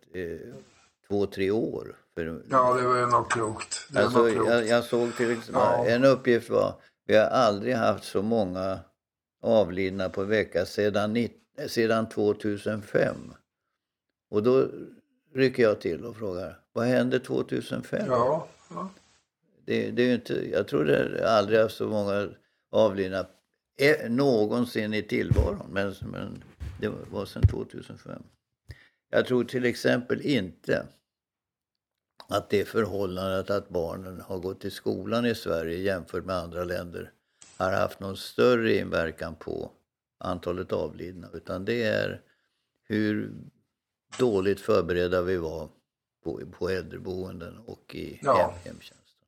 två, 1.09 1.27
tre 1.27 1.51
år. 1.51 1.97
För, 2.15 2.43
ja, 2.51 2.75
det 2.75 2.87
var 2.87 3.07
nog 3.07 3.31
klokt. 3.31 3.89
Det 3.91 3.99
alltså, 3.99 4.19
nog 4.19 4.33
klokt. 4.33 4.51
Jag, 4.51 4.67
jag, 4.67 4.85
såg 4.85 5.17
till 5.17 5.31
exempel, 5.31 5.63
ja. 5.63 5.87
en 5.87 6.05
uppgift 6.05 6.51
var, 6.51 6.75
vi 7.07 7.17
har 7.17 7.27
aldrig 7.27 7.75
haft 7.75 8.05
så 8.05 8.23
många 8.23 8.81
avlidna 9.43 10.09
på 10.09 10.25
vecka 10.25 10.67
sedan, 10.67 11.29
sedan 11.67 12.09
2005. 12.09 13.17
Och 14.31 14.43
då 14.43 14.69
rycker 15.35 15.63
jag 15.63 15.81
till 15.81 16.05
och 16.05 16.17
frågar, 16.17 16.59
vad 16.73 16.87
hände 16.87 17.21
2005? 17.21 18.07
Ja, 18.07 18.49
ja. 18.71 18.91
Det, 19.65 19.91
det 19.91 20.03
är 20.03 20.15
inte, 20.15 20.51
jag 20.51 20.69
tror 20.69 20.85
det 20.85 21.31
aldrig 21.31 21.61
haft 21.61 21.77
så 21.77 21.89
många 21.89 22.29
avlidna 22.73 23.27
eh, 23.81 24.11
någonsin 24.11 24.95
i 24.95 25.03
tillvaron, 25.03 25.67
men, 25.71 25.95
men 26.13 26.45
det 26.81 26.93
var 27.11 27.27
sedan 27.27 27.43
2005. 27.43 28.23
Jag 29.11 29.27
tror 29.27 29.45
till 29.45 29.65
exempel 29.65 30.21
inte 30.21 30.87
att 32.29 32.51
det 32.51 32.65
förhållandet 32.65 33.51
att 33.51 33.69
barnen 33.69 34.21
har 34.21 34.39
gått 34.39 34.65
i 34.65 34.71
skolan 34.71 35.27
i 35.27 35.35
Sverige 35.35 35.79
jämfört 35.79 36.25
med 36.25 36.37
andra 36.37 36.65
länder 36.65 37.13
har 37.57 37.73
haft 37.73 38.01
någon 38.01 38.17
större 38.17 38.77
inverkan 38.77 39.35
på 39.35 39.71
antalet 40.19 40.73
avlidna. 40.73 41.29
Utan 41.33 41.65
det 41.65 41.83
är 41.83 42.23
hur 42.83 43.33
dåligt 44.19 44.61
förberedda 44.61 45.23
vi 45.23 45.37
var 45.37 45.69
på, 46.25 46.41
på 46.59 46.69
äldreboenden 46.69 47.59
och 47.59 47.95
i 47.95 48.21
ja. 48.23 48.37
hem, 48.37 48.51
hemtjänsten. 48.65 49.27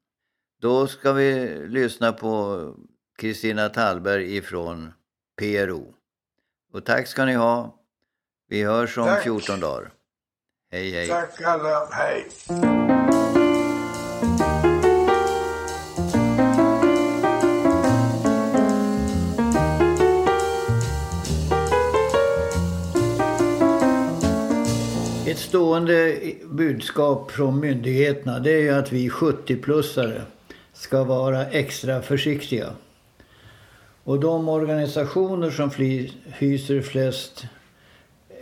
Då 0.61 0.87
ska 0.87 1.13
vi 1.13 1.59
lyssna 1.69 2.13
på 2.13 2.75
Kristina 3.19 3.69
Tallberg 3.69 4.37
ifrån 4.37 4.93
PRO. 5.37 5.95
Och 6.73 6.85
tack 6.85 7.07
ska 7.07 7.25
ni 7.25 7.35
ha. 7.35 7.80
Vi 8.51 8.63
hörs 8.63 8.99
om 8.99 9.05
Tack. 9.05 9.23
14 9.23 9.61
dagar. 9.61 9.91
Hej, 10.73 10.91
hej. 10.91 11.09
Tack 11.09 11.43
alla. 11.43 11.89
Hej. 11.91 12.27
Ett 25.27 25.39
stående 25.39 26.21
budskap 26.45 27.31
från 27.31 27.61
myndigheterna 27.61 28.39
det 28.39 28.53
är 28.53 28.61
ju 28.61 28.71
att 28.71 28.93
vi 28.93 29.09
70-plussare 29.09 30.23
ska 30.73 31.05
vara 31.05 31.47
extra 31.47 32.03
försiktiga. 32.03 32.71
Och 34.05 34.21
de 34.21 34.49
organisationer 34.49 35.51
som 35.51 35.71
hyser 36.39 36.81
flest 36.81 37.47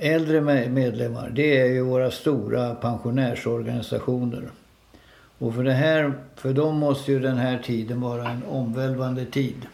äldre 0.00 0.40
medlemmar, 0.68 1.30
det 1.30 1.60
är 1.60 1.66
ju 1.66 1.82
våra 1.82 2.10
stora 2.10 2.74
pensionärsorganisationer. 2.74 4.48
Och 5.38 5.54
för, 5.54 5.64
det 5.64 5.72
här, 5.72 6.12
för 6.36 6.52
dem 6.52 6.78
måste 6.78 7.12
ju 7.12 7.20
den 7.20 7.36
här 7.36 7.58
tiden 7.58 8.00
vara 8.00 8.28
en 8.28 8.42
omvälvande 8.48 9.24
tid. 9.24 9.66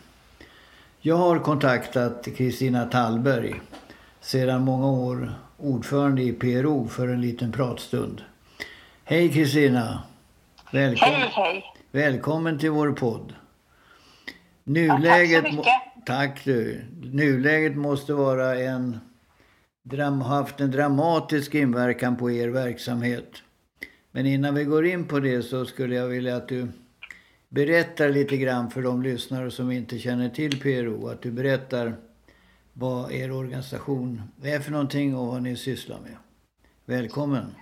Jag 1.01 1.17
har 1.17 1.39
kontaktat 1.39 2.29
Kristina 2.37 2.85
Tallberg, 2.85 3.55
sedan 4.21 4.63
många 4.63 4.91
år 4.91 5.33
ordförande 5.57 6.23
i 6.23 6.33
PRO, 6.33 6.89
för 6.89 7.09
en 7.09 7.21
liten 7.21 7.53
pratstund. 7.53 8.23
Hej 9.05 9.33
Kristina! 9.33 10.03
Välkommen, 10.71 11.21
hej, 11.21 11.31
hej! 11.33 11.65
Välkommen 11.91 12.59
till 12.59 12.71
vår 12.71 12.93
podd. 12.93 13.33
Nuläget, 14.65 15.45
ja, 15.45 15.51
tack 15.51 15.51
så 15.51 15.57
mycket! 15.57 16.07
Tack 16.07 16.45
du! 16.45 16.85
Nuläget 17.03 17.77
måste 17.77 18.13
vara 18.13 18.59
en 18.59 19.01
haft 20.25 20.61
en 20.61 20.71
dramatisk 20.71 21.55
inverkan 21.55 22.17
på 22.17 22.31
er 22.31 22.49
verksamhet. 22.49 23.43
Men 24.11 24.27
innan 24.27 24.55
vi 24.55 24.65
går 24.65 24.87
in 24.87 25.09
på 25.09 25.21
det 25.21 25.43
så 25.43 25.65
skulle 25.65 25.95
jag 25.95 26.07
vilja 26.07 26.37
att 26.37 26.49
du 26.49 26.69
berättar 27.49 28.09
lite 28.09 28.37
grann 28.37 28.71
för 28.71 28.83
de 28.83 29.03
lyssnare 29.03 29.51
som 29.51 29.71
inte 29.71 29.99
känner 29.99 30.29
till 30.29 30.61
PRO. 30.61 31.09
Att 31.09 31.23
du 31.23 31.31
berättar 31.31 31.97
vad 32.73 33.13
er 33.13 33.33
organisation 33.33 34.23
är 34.43 34.61
för 34.61 34.71
någonting 34.71 35.17
och 35.17 35.27
vad 35.27 35.43
ni 35.43 35.57
sysslar 35.57 36.01
med. 36.01 36.17
Välkommen! 36.85 37.55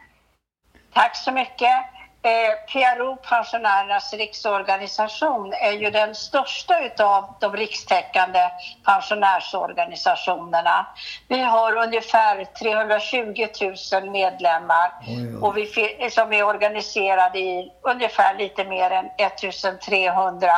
Tack 0.92 1.16
så 1.16 1.32
mycket! 1.32 1.91
Eh, 2.24 2.52
PRO, 2.72 3.16
Pensionärernas 3.16 4.12
riksorganisation, 4.12 5.52
är 5.52 5.72
ju 5.72 5.90
den 5.90 6.14
största 6.14 6.84
utav 6.84 7.34
de 7.40 7.56
rikstäckande 7.56 8.38
pensionärsorganisationerna. 8.84 10.86
Vi 11.28 11.42
har 11.42 11.76
ungefär 11.76 12.44
320 12.44 13.46
000 13.92 14.10
medlemmar 14.10 14.92
oj, 15.06 15.28
oj. 15.28 15.36
Och 15.36 15.56
vi, 15.56 15.66
som 16.10 16.32
är 16.32 16.44
organiserade 16.44 17.38
i 17.38 17.72
ungefär 17.82 18.38
lite 18.38 18.64
mer 18.64 18.90
än 18.90 19.06
1300 19.18 20.48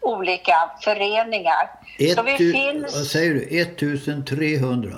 olika 0.00 0.70
föreningar. 0.80 1.70
Ett, 1.98 2.16
Så 2.16 2.22
vi 2.22 2.36
finns... 2.36 2.96
Vad 2.96 3.06
säger 3.06 3.34
du? 3.34 3.60
1300? 3.60 4.96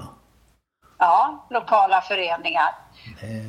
Ja, 0.98 1.46
lokala 1.50 2.00
föreningar. 2.00 2.81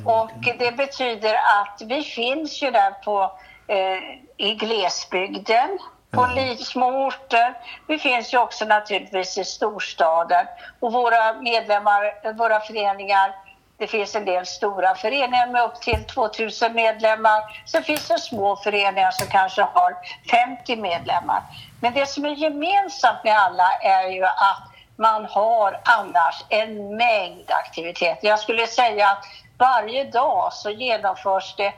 Och 0.04 0.30
det 0.58 0.76
betyder 0.76 1.34
att 1.34 1.82
vi 1.84 2.02
finns 2.02 2.62
ju 2.62 2.70
där 2.70 2.90
på, 2.90 3.32
eh, 3.66 4.46
i 4.46 4.54
glesbygden, 4.54 5.78
på 6.10 6.28
ja. 6.36 6.56
små 6.56 7.06
orter. 7.06 7.54
Vi 7.86 7.98
finns 7.98 8.34
ju 8.34 8.38
också 8.38 8.64
naturligtvis 8.64 9.38
i 9.38 9.44
storstaden. 9.44 10.46
Och 10.80 10.92
våra 10.92 11.32
medlemmar, 11.32 12.32
våra 12.32 12.60
föreningar, 12.60 13.34
det 13.78 13.86
finns 13.86 14.14
en 14.14 14.24
del 14.24 14.46
stora 14.46 14.94
föreningar 14.94 15.46
med 15.46 15.62
upp 15.62 15.80
till 15.80 16.04
2000 16.04 16.74
medlemmar. 16.74 17.62
Sen 17.66 17.82
finns 17.82 18.08
det 18.08 18.18
små 18.18 18.56
föreningar 18.56 19.10
som 19.10 19.26
kanske 19.26 19.62
har 19.62 19.96
50 20.30 20.76
medlemmar. 20.76 21.42
Men 21.80 21.94
det 21.94 22.06
som 22.06 22.24
är 22.24 22.34
gemensamt 22.34 23.24
med 23.24 23.38
alla 23.38 23.72
är 23.82 24.08
ju 24.08 24.24
att 24.24 24.62
man 24.96 25.24
har 25.24 25.80
annars 25.84 26.44
en 26.48 26.96
mängd 26.96 27.50
aktiviteter. 27.50 28.28
Jag 28.28 28.38
skulle 28.38 28.66
säga 28.66 29.08
att 29.08 29.24
varje 29.58 30.04
dag 30.04 30.52
så 30.52 30.70
genomförs 30.70 31.54
det 31.56 31.72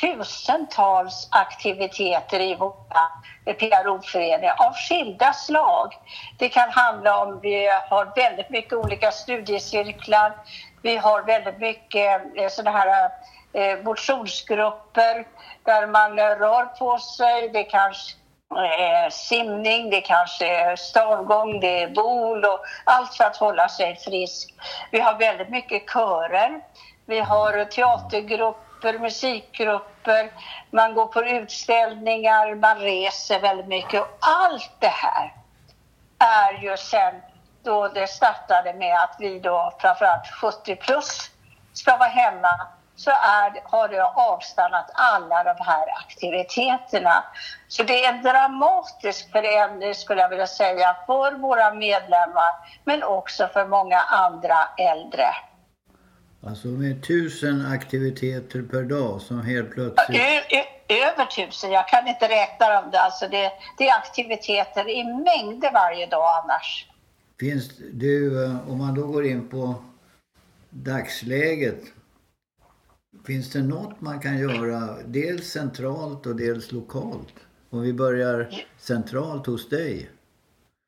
tusentals 0.00 1.28
aktiviteter 1.30 2.40
i 2.40 2.54
våra 2.54 2.74
PRO-föreningar 3.44 4.54
av 4.58 4.74
skilda 4.74 5.32
slag. 5.32 5.92
Det 6.38 6.48
kan 6.48 6.70
handla 6.70 7.22
om, 7.22 7.40
vi 7.40 7.68
har 7.90 8.12
väldigt 8.16 8.50
mycket 8.50 8.72
olika 8.72 9.10
studiecirklar, 9.10 10.32
vi 10.82 10.96
har 10.96 11.22
väldigt 11.22 11.58
mycket 11.58 12.36
eh, 12.36 12.48
sådana 12.48 12.78
här 12.78 13.10
eh, 13.52 13.78
motionsgrupper 13.84 15.26
där 15.64 15.86
man 15.86 16.18
eh, 16.18 16.24
rör 16.24 16.64
på 16.64 16.98
sig. 16.98 17.48
Det 17.48 17.64
kanske 17.64 18.16
är 18.56 19.10
simning, 19.10 19.90
det 19.90 20.00
kanske 20.00 20.46
är 20.46 20.76
stavgång, 20.76 21.60
det 21.60 21.82
är 21.82 21.88
bol 21.88 22.44
och 22.44 22.60
allt 22.84 23.14
för 23.14 23.24
att 23.24 23.36
hålla 23.36 23.68
sig 23.68 23.96
frisk. 23.96 24.54
Vi 24.90 25.00
har 25.00 25.14
väldigt 25.18 25.48
mycket 25.48 25.90
körer. 25.90 26.60
Vi 27.06 27.20
har 27.20 27.64
teatergrupper, 27.64 28.98
musikgrupper, 28.98 30.30
man 30.70 30.94
går 30.94 31.06
på 31.06 31.22
utställningar, 31.24 32.54
man 32.54 32.78
reser 32.78 33.40
väldigt 33.40 33.68
mycket. 33.68 34.00
Och 34.00 34.18
allt 34.20 34.70
det 34.78 34.92
här 34.92 35.34
är 36.18 36.52
ju 36.62 36.76
sen 36.76 37.14
då 37.62 37.88
det 37.88 38.06
startade 38.06 38.72
med 38.72 38.96
att 38.96 39.16
vi 39.18 39.38
då 39.38 39.72
framförallt 39.80 40.26
70 40.26 40.76
plus 40.76 41.30
ska 41.72 41.96
vara 41.96 42.08
hemma 42.08 42.68
så 42.96 43.10
är, 43.10 43.70
har 43.70 43.88
det 43.88 44.04
avstannat 44.04 44.90
alla 44.94 45.44
de 45.44 45.54
här 45.64 45.88
aktiviteterna. 45.98 47.24
Så 47.68 47.82
det 47.82 48.04
är 48.04 48.12
en 48.12 48.22
dramatisk 48.22 49.32
förändring 49.32 49.94
skulle 49.94 50.20
jag 50.20 50.28
vilja 50.28 50.46
säga 50.46 50.96
för 51.06 51.32
våra 51.32 51.74
medlemmar 51.74 52.80
men 52.84 53.02
också 53.02 53.48
för 53.48 53.66
många 53.66 54.00
andra 54.00 54.68
äldre. 54.78 55.34
Alltså 56.46 56.68
med 56.68 57.02
tusen 57.02 57.66
aktiviteter 57.66 58.62
per 58.62 58.82
dag 58.82 59.20
som 59.20 59.42
helt 59.42 59.70
plötsligt... 59.70 60.20
Över 60.88 61.26
tusen, 61.26 61.70
jag 61.70 61.88
kan 61.88 62.08
inte 62.08 62.28
räkna 62.28 62.68
dem. 62.68 62.90
Det. 62.92 63.00
Alltså 63.00 63.28
det, 63.28 63.52
det 63.78 63.88
är 63.88 63.98
aktiviteter 63.98 64.88
i 64.88 65.04
mängder 65.04 65.72
varje 65.72 66.06
dag 66.06 66.42
annars. 66.44 66.86
Finns 67.40 67.70
du, 67.92 68.46
om 68.68 68.78
man 68.78 68.94
då 68.94 69.06
går 69.06 69.26
in 69.26 69.48
på 69.48 69.74
dagsläget, 70.70 71.80
finns 73.26 73.52
det 73.52 73.62
något 73.62 74.00
man 74.00 74.20
kan 74.20 74.38
göra 74.38 74.96
dels 75.04 75.50
centralt 75.50 76.26
och 76.26 76.36
dels 76.36 76.72
lokalt? 76.72 77.34
Om 77.70 77.82
vi 77.82 77.92
börjar 77.92 78.64
centralt 78.78 79.46
hos 79.46 79.68
dig. 79.68 80.10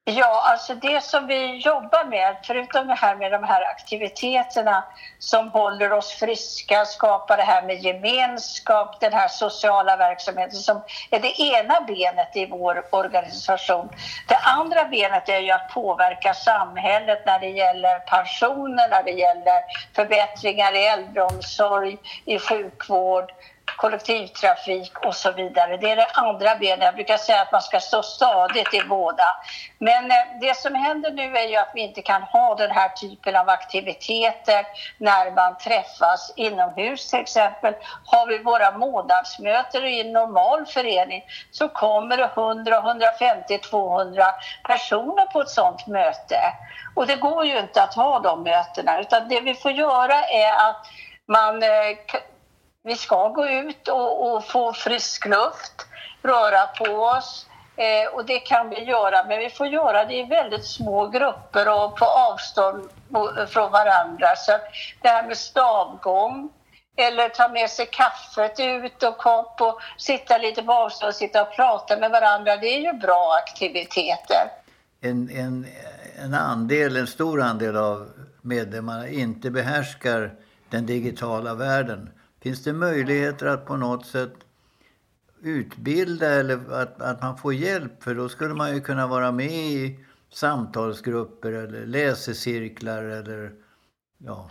Ja, 0.06 0.42
alltså 0.44 0.74
det 0.74 1.04
som 1.04 1.26
vi 1.26 1.56
jobbar 1.56 2.04
med, 2.04 2.36
förutom 2.42 2.86
det 2.86 2.94
här 2.94 3.16
med 3.16 3.32
de 3.32 3.44
här 3.44 3.62
aktiviteterna 3.62 4.84
som 5.18 5.50
håller 5.50 5.92
oss 5.92 6.12
friska, 6.12 6.84
skapar 6.84 7.36
det 7.36 7.42
här 7.42 7.62
med 7.62 7.82
gemenskap, 7.82 9.00
den 9.00 9.12
här 9.12 9.28
sociala 9.28 9.96
verksamheten 9.96 10.58
som 10.58 10.82
är 11.10 11.18
det 11.18 11.40
ena 11.40 11.80
benet 11.80 12.36
i 12.36 12.46
vår 12.46 12.84
organisation. 12.90 13.88
Det 14.28 14.36
andra 14.36 14.84
benet 14.84 15.28
är 15.28 15.38
ju 15.40 15.50
att 15.50 15.68
påverka 15.68 16.34
samhället 16.34 17.26
när 17.26 17.38
det 17.38 17.50
gäller 17.50 17.98
pensioner, 17.98 18.88
när 18.88 19.02
det 19.02 19.10
gäller 19.10 19.62
förbättringar 19.94 20.72
i 20.76 20.86
äldreomsorg, 20.86 21.98
i 22.24 22.38
sjukvård, 22.38 23.32
kollektivtrafik 23.76 24.98
och 24.98 25.14
så 25.14 25.32
vidare. 25.32 25.76
Det 25.76 25.90
är 25.90 25.96
det 25.96 26.06
andra 26.14 26.54
benet. 26.54 26.84
Jag 26.84 26.94
brukar 26.94 27.16
säga 27.16 27.42
att 27.42 27.52
man 27.52 27.62
ska 27.62 27.80
stå 27.80 28.02
stadigt 28.02 28.74
i 28.74 28.82
båda. 28.88 29.24
Men 29.78 30.10
eh, 30.10 30.16
det 30.40 30.56
som 30.56 30.74
händer 30.74 31.10
nu 31.10 31.36
är 31.36 31.48
ju 31.48 31.56
att 31.56 31.70
vi 31.74 31.80
inte 31.80 32.02
kan 32.02 32.22
ha 32.22 32.54
den 32.54 32.70
här 32.70 32.88
typen 32.88 33.36
av 33.36 33.48
aktiviteter 33.48 34.66
när 34.98 35.30
man 35.30 35.58
träffas 35.58 36.32
inomhus 36.36 37.10
till 37.10 37.20
exempel. 37.20 37.74
Har 38.04 38.26
vi 38.26 38.38
våra 38.38 38.78
månadsmöten 38.78 39.84
i 39.86 40.00
en 40.00 40.12
normal 40.12 40.66
förening 40.66 41.24
så 41.50 41.68
kommer 41.68 42.16
det 42.16 42.30
100, 42.36 42.76
150, 42.78 43.58
200 43.58 44.26
personer 44.64 45.26
på 45.26 45.40
ett 45.40 45.48
sådant 45.48 45.86
möte. 45.86 46.40
Och 46.94 47.06
det 47.06 47.16
går 47.16 47.44
ju 47.44 47.58
inte 47.58 47.82
att 47.82 47.94
ha 47.94 48.18
de 48.18 48.42
mötena 48.42 49.00
utan 49.00 49.28
det 49.28 49.40
vi 49.40 49.54
får 49.54 49.72
göra 49.72 50.24
är 50.24 50.68
att 50.68 50.86
man 51.28 51.62
eh, 51.62 51.68
vi 52.84 52.96
ska 52.96 53.28
gå 53.28 53.48
ut 53.48 53.88
och, 53.88 54.34
och 54.34 54.44
få 54.44 54.72
frisk 54.72 55.26
luft, 55.26 55.86
röra 56.22 56.66
på 56.66 57.04
oss. 57.04 57.46
Eh, 57.76 58.14
och 58.14 58.24
det 58.26 58.38
kan 58.38 58.70
vi 58.70 58.84
göra, 58.84 59.24
men 59.28 59.38
vi 59.38 59.50
får 59.50 59.66
göra 59.66 60.04
det 60.04 60.14
i 60.14 60.24
väldigt 60.24 60.64
små 60.64 61.08
grupper 61.08 61.68
och 61.68 61.96
på 61.96 62.04
avstånd 62.04 62.88
från 63.48 63.70
varandra. 63.70 64.36
Så 64.36 64.52
det 65.02 65.08
här 65.08 65.26
med 65.26 65.36
stavgång, 65.36 66.50
eller 66.96 67.28
ta 67.28 67.48
med 67.48 67.70
sig 67.70 67.86
kaffet 67.86 68.60
ut 68.60 69.02
och 69.02 69.18
kopp 69.18 69.60
och 69.60 69.80
sitta 69.98 70.38
lite 70.38 70.62
på 70.62 70.72
avstånd 70.72 71.08
och 71.08 71.14
sitta 71.14 71.42
och 71.42 71.56
prata 71.56 71.96
med 71.96 72.10
varandra. 72.10 72.56
Det 72.56 72.68
är 72.68 72.80
ju 72.80 72.92
bra 72.92 73.38
aktiviteter. 73.42 74.50
En, 75.00 75.30
en, 75.30 75.66
en 76.24 76.34
andel, 76.34 76.96
en 76.96 77.06
stor 77.06 77.42
andel 77.42 77.76
av 77.76 78.08
medlemmarna 78.42 79.08
inte 79.08 79.50
behärskar 79.50 80.30
den 80.70 80.86
digitala 80.86 81.54
världen. 81.54 82.10
Finns 82.44 82.64
det 82.64 82.72
möjligheter 82.72 83.46
att 83.46 83.66
på 83.66 83.76
något 83.76 84.06
sätt 84.06 84.34
utbilda 85.42 86.30
eller 86.30 86.72
att, 86.72 87.02
att 87.02 87.22
man 87.22 87.36
får 87.36 87.54
hjälp? 87.54 88.02
För 88.02 88.14
då 88.14 88.28
skulle 88.28 88.54
man 88.54 88.74
ju 88.74 88.80
kunna 88.80 89.06
vara 89.06 89.32
med 89.32 89.52
i 89.52 89.98
samtalsgrupper 90.32 91.52
eller 91.52 91.86
läsecirklar 91.86 93.02
eller 93.02 93.52
ja, 94.18 94.50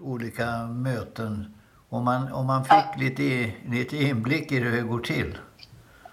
olika 0.00 0.66
möten. 0.66 1.54
Om 1.88 2.04
man, 2.04 2.32
om 2.32 2.46
man 2.46 2.64
fick 2.64 3.00
lite, 3.00 3.52
lite 3.66 3.96
inblick 3.96 4.52
i 4.52 4.58
hur 4.58 4.76
det 4.76 4.82
går 4.82 5.00
till. 5.00 5.38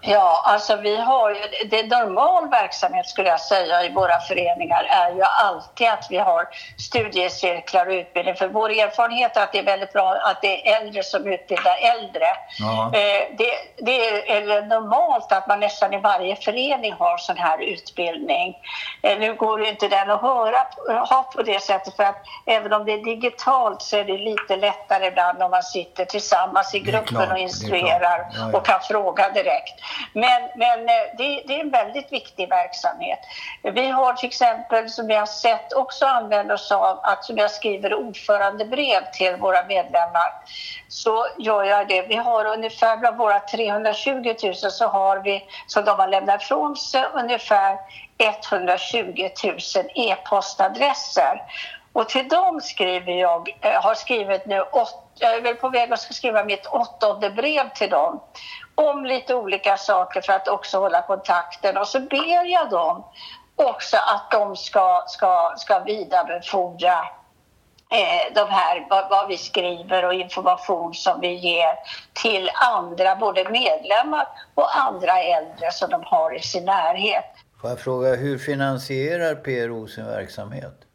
Ja, 0.08 0.42
alltså 0.44 0.76
vi 0.76 0.96
har 0.96 1.30
ju, 1.30 1.68
det 1.68 1.82
normal 1.82 2.48
verksamhet 2.48 3.06
skulle 3.06 3.28
jag 3.28 3.40
säga 3.40 3.84
i 3.84 3.92
våra 3.92 4.20
föreningar 4.20 4.86
är 4.90 5.14
ju 5.14 5.22
alltid 5.22 5.88
att 5.88 6.06
vi 6.10 6.16
har 6.16 6.48
studiecirklar 6.78 7.86
och 7.86 7.92
utbildning. 7.92 8.34
För 8.34 8.48
vår 8.48 8.70
erfarenhet 8.70 9.36
är 9.36 9.42
att 9.42 9.52
det 9.52 9.58
är 9.58 9.62
väldigt 9.62 9.92
bra 9.92 10.16
att 10.24 10.42
det 10.42 10.68
är 10.68 10.80
äldre 10.80 11.02
som 11.02 11.26
utbildar 11.26 11.76
äldre. 11.82 12.26
Ja. 12.58 12.92
Eh, 12.94 13.36
det, 13.38 13.52
det, 13.76 14.30
är 14.30 14.62
normalt 14.62 15.32
att 15.32 15.48
man 15.48 15.60
nästan 15.60 15.94
i 15.94 15.98
varje 15.98 16.36
förening 16.36 16.92
har 16.92 17.18
sån 17.18 17.36
här 17.36 17.62
utbildning. 17.62 18.56
Eh, 19.02 19.18
nu 19.18 19.34
går 19.34 19.58
det 19.58 19.68
inte 19.68 19.88
den 19.88 20.10
att 20.10 20.22
höra, 20.22 20.58
ha 21.08 21.22
på 21.34 21.42
det 21.42 21.62
sättet 21.62 21.96
för 21.96 22.02
att 22.02 22.22
även 22.46 22.72
om 22.72 22.84
det 22.84 22.92
är 22.92 23.04
digitalt 23.04 23.82
så 23.82 23.96
är 23.96 24.04
det 24.04 24.18
lite 24.18 24.56
lättare 24.56 25.06
ibland 25.06 25.42
om 25.42 25.50
man 25.50 25.62
sitter 25.62 26.04
tillsammans 26.04 26.74
i 26.74 26.80
gruppen 26.80 27.32
och 27.32 27.38
instruerar 27.38 28.18
ja, 28.18 28.50
ja. 28.52 28.58
och 28.58 28.66
kan 28.66 28.80
fråga 28.80 29.30
direkt. 29.30 29.74
Men, 30.12 30.42
men 30.54 30.88
eh, 30.88 30.94
det, 31.18 31.42
det, 31.46 31.56
är 31.56 31.60
en 31.60 31.70
väldigt 31.70 32.12
viktig 32.12 32.48
verksamhet. 32.48 33.18
Vi 33.62 33.88
har 33.88 34.12
till 34.12 34.28
exempel, 34.28 34.90
som 34.90 35.10
jag 35.10 35.18
har 35.18 35.26
sett, 35.26 35.72
också 35.72 36.06
använt 36.06 36.52
oss 36.52 36.72
av 36.72 37.00
att 37.02 37.24
som 37.24 37.38
jag 37.38 37.50
skriver 37.50 37.94
ordförandebrev 37.94 39.00
till 39.12 39.36
våra 39.36 39.64
medlemmar. 39.64 40.32
Så 40.88 41.26
gör 41.38 41.64
jag 41.64 41.88
det. 41.88 42.02
Vi 42.02 42.16
har 42.16 42.44
ungefär 42.44 42.96
bland 42.96 43.16
våra 43.16 43.40
320 43.40 44.34
000 44.42 44.54
så 44.54 44.86
har 44.86 45.18
vi, 45.18 45.44
som 45.66 45.84
de 45.84 45.98
har 45.98 46.08
lämnat 46.08 46.42
ifrån 46.42 46.76
sig, 46.76 47.04
ungefär 47.14 47.78
120 48.18 49.28
000 49.44 49.58
e-postadresser. 49.94 51.42
Och 51.92 52.08
till 52.08 52.28
dem 52.28 52.60
skriver 52.60 53.12
jag, 53.12 53.58
eh, 53.60 53.82
har 53.82 53.94
skrivit 53.94 54.46
nu 54.46 54.60
åtta 54.60 55.05
jag 55.18 55.34
är 55.34 55.40
väl 55.40 55.54
på 55.54 55.68
väg 55.68 55.92
att 55.92 56.14
skriva 56.14 56.44
mitt 56.44 56.66
åttonde 56.66 57.30
brev 57.30 57.70
till 57.74 57.90
dem 57.90 58.20
om 58.74 59.04
lite 59.04 59.34
olika 59.34 59.76
saker 59.76 60.20
för 60.20 60.32
att 60.32 60.48
också 60.48 60.78
hålla 60.78 61.02
kontakten. 61.02 61.76
Och 61.76 61.88
så 61.88 62.00
ber 62.00 62.44
jag 62.44 62.70
dem 62.70 63.04
också 63.56 63.96
att 63.96 64.30
de 64.30 64.56
ska, 64.56 65.04
ska, 65.08 65.54
ska 65.56 65.78
vidarebefordra 65.78 66.98
eh, 67.90 68.34
de 68.34 68.48
här, 68.50 68.86
vad, 68.90 69.10
vad, 69.10 69.28
vi 69.28 69.38
skriver 69.38 70.04
och 70.04 70.14
information 70.14 70.94
som 70.94 71.20
vi 71.20 71.34
ger 71.34 71.74
till 72.12 72.50
andra, 72.54 73.16
både 73.16 73.50
medlemmar 73.50 74.28
och 74.54 74.76
andra 74.78 75.22
äldre 75.22 75.72
som 75.72 75.90
de 75.90 76.02
har 76.04 76.36
i 76.36 76.40
sin 76.40 76.64
närhet. 76.64 77.24
Får 77.60 77.70
jag 77.70 77.80
fråga, 77.80 78.14
hur 78.14 78.38
finansierar 78.38 79.34
PRO 79.34 79.86
sin 79.86 80.06
verksamhet? 80.06 80.85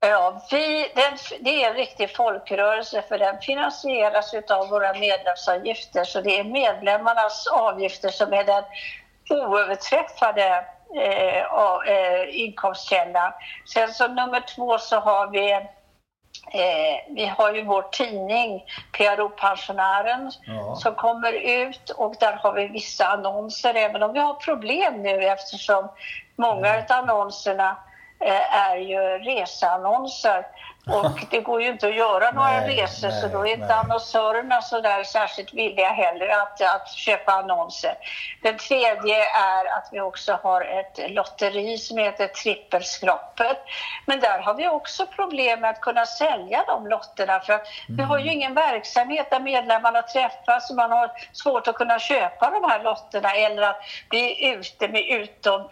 Ja, 0.00 0.42
vi, 0.50 0.92
den, 0.94 1.18
det 1.40 1.64
är 1.64 1.70
en 1.70 1.76
riktig 1.76 2.16
folkrörelse 2.16 3.02
för 3.08 3.18
den 3.18 3.40
finansieras 3.40 4.34
av 4.50 4.68
våra 4.68 4.92
medlemsavgifter. 4.92 6.04
Så 6.04 6.20
det 6.20 6.38
är 6.38 6.44
medlemmarnas 6.44 7.46
avgifter 7.46 8.08
som 8.08 8.32
är 8.32 8.44
den 8.44 8.64
oöverträffade 9.30 10.64
eh, 10.94 11.38
eh, 11.88 12.40
inkomstkällan. 12.40 13.32
Sen 13.74 13.94
som 13.94 14.14
nummer 14.14 14.54
två 14.56 14.78
så 14.78 14.96
har 14.96 15.30
vi 15.30 15.68
Eh, 16.52 17.14
vi 17.14 17.26
har 17.26 17.54
ju 17.54 17.64
vår 17.64 17.82
tidning 17.82 18.64
PRO-pensionären 18.92 20.30
ja. 20.46 20.76
som 20.76 20.94
kommer 20.94 21.32
ut 21.32 21.90
och 21.90 22.14
där 22.20 22.32
har 22.32 22.52
vi 22.52 22.68
vissa 22.68 23.06
annonser 23.06 23.74
även 23.74 24.02
om 24.02 24.12
vi 24.12 24.18
har 24.18 24.34
problem 24.34 25.02
nu 25.02 25.24
eftersom 25.24 25.88
många 26.36 26.68
mm. 26.68 26.84
av 26.88 26.96
annonserna 26.98 27.76
Eh, 28.20 28.56
är 28.56 28.76
ju 28.76 29.00
reseannonser 29.18 30.46
och 30.86 31.20
det 31.30 31.40
går 31.40 31.62
ju 31.62 31.68
inte 31.68 31.86
att 31.86 31.94
göra 31.94 32.30
några 32.30 32.60
nej, 32.60 32.82
resor 32.82 33.08
nej, 33.08 33.20
så 33.20 33.28
då 33.28 33.46
är 33.46 33.52
inte 33.52 33.66
nej. 33.66 33.76
annonsörerna 33.76 34.62
så 34.62 34.80
där 34.80 35.04
särskilt 35.04 35.54
villiga 35.54 35.88
heller 35.88 36.28
att, 36.28 36.60
att 36.60 36.88
köpa 36.88 37.32
annonser. 37.32 37.94
Den 38.42 38.58
tredje 38.58 39.16
är 39.24 39.78
att 39.78 39.88
vi 39.92 40.00
också 40.00 40.38
har 40.42 40.62
ett 40.62 41.10
lotteri 41.10 41.78
som 41.78 41.98
heter 41.98 42.26
Trippelskroppet. 42.26 43.58
Men 44.06 44.20
där 44.20 44.38
har 44.38 44.54
vi 44.54 44.68
också 44.68 45.06
problem 45.06 45.60
med 45.60 45.70
att 45.70 45.80
kunna 45.80 46.06
sälja 46.06 46.64
de 46.66 46.86
lotterna 46.86 47.40
för 47.40 47.52
att 47.52 47.66
mm. 47.88 47.96
vi 47.96 48.02
har 48.02 48.18
ju 48.18 48.22
mm. 48.22 48.34
ingen 48.34 48.54
verksamhet 48.54 49.30
där 49.30 49.40
medlemmarna 49.40 50.02
träffas 50.02 50.70
och 50.70 50.76
man 50.76 50.90
har 50.90 51.10
svårt 51.32 51.68
att 51.68 51.74
kunna 51.74 51.98
köpa 51.98 52.50
de 52.50 52.70
här 52.70 52.82
lotterna 52.82 53.32
eller 53.34 53.62
att 53.62 53.82
bli 54.08 54.48
ute 54.48 54.88
med 54.88 55.02
utom 55.08 55.68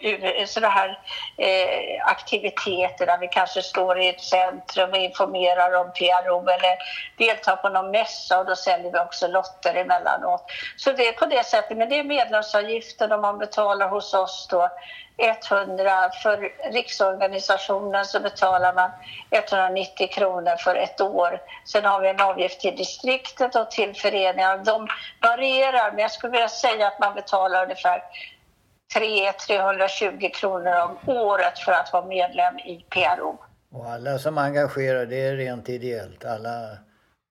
sådana 0.46 0.74
här 0.74 0.98
eh, 1.36 2.06
aktiviteter 2.06 3.06
där 3.06 3.18
vi 3.18 3.28
kanske 3.28 3.62
står 3.62 4.00
i 4.00 4.08
ett 4.08 4.20
centrum 4.20 4.94
informerar 4.98 5.74
om 5.74 5.92
PRO 5.92 6.48
eller 6.48 6.68
eh, 6.68 6.78
deltar 7.16 7.56
på 7.56 7.68
någon 7.68 7.90
mässa 7.90 8.38
och 8.38 8.46
då 8.46 8.56
säljer 8.56 8.92
vi 8.92 8.98
också 8.98 9.26
lotter 9.26 9.74
emellanåt. 9.74 10.44
Så 10.76 10.92
det 10.92 11.08
är 11.08 11.12
på 11.12 11.26
det 11.26 11.46
sättet, 11.46 11.76
men 11.76 11.88
det 11.88 11.98
är 11.98 12.04
medlemsavgiften 12.04 13.12
och 13.12 13.20
man 13.20 13.38
betalar 13.38 13.88
hos 13.88 14.14
oss 14.14 14.46
då 14.50 14.68
100 15.18 16.10
för 16.22 16.52
riksorganisationen 16.72 18.04
så 18.04 18.20
betalar 18.20 18.72
man 18.72 18.90
190 19.30 20.08
kronor 20.08 20.56
för 20.56 20.74
ett 20.74 21.00
år. 21.00 21.40
Sen 21.64 21.84
har 21.84 22.00
vi 22.00 22.08
en 22.08 22.20
avgift 22.20 22.60
till 22.60 22.76
distriktet 22.76 23.54
och 23.54 23.70
till 23.70 23.94
föreningar. 23.94 24.58
De 24.58 24.88
varierar, 25.22 25.90
men 25.90 26.00
jag 26.00 26.10
skulle 26.10 26.30
vilja 26.30 26.48
säga 26.48 26.86
att 26.86 26.98
man 26.98 27.14
betalar 27.14 27.62
ungefär 27.62 28.02
3 28.94 29.32
320 29.32 30.30
kronor 30.34 30.80
om 30.80 30.98
året 31.06 31.58
för 31.58 31.72
att 31.72 31.92
vara 31.92 32.04
medlem 32.04 32.58
i 32.58 32.84
PRO. 32.90 33.38
Och 33.70 33.90
alla 33.90 34.18
som 34.18 34.38
engagerar, 34.38 35.06
det 35.06 35.20
är 35.20 35.36
rent 35.36 35.68
ideellt. 35.68 36.24
Alla 36.24 36.78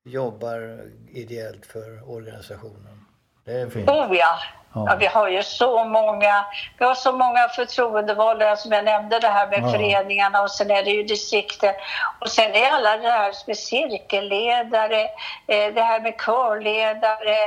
jobbar 0.06 0.82
ideellt 1.10 1.66
för 1.66 2.10
organisationen. 2.10 3.06
Det 3.46 3.52
är 3.52 3.70
fint. 3.70 3.90
Oh 3.90 4.16
ja. 4.16 4.40
Ja. 4.88 4.96
vi 5.00 5.06
har 5.06 5.30
ju 5.30 5.44
så 5.44 5.84
många, 5.84 6.46
vi 6.78 6.86
har 6.86 6.96
så 6.96 7.12
många 7.12 7.48
förtroendevalda 7.48 8.56
som 8.56 8.72
jag 8.72 8.86
nämnde 8.86 9.20
det 9.20 9.28
här 9.28 9.48
med 9.48 9.60
ja. 9.64 9.72
föreningarna 9.72 10.42
och 10.42 10.52
sen 10.52 10.72
är 10.72 10.84
det 10.84 10.92
ju 10.92 11.04
distrikten 11.04 11.74
och 12.20 12.30
sen 12.30 12.56
är 12.56 12.72
alla 12.72 12.98
det 12.98 13.10
här 13.10 13.34
med 13.48 13.58
cirkelledare, 13.58 15.02
eh, 15.48 15.74
det 15.74 15.82
här 15.82 16.00
med 16.00 16.18
körledare, 16.18 17.38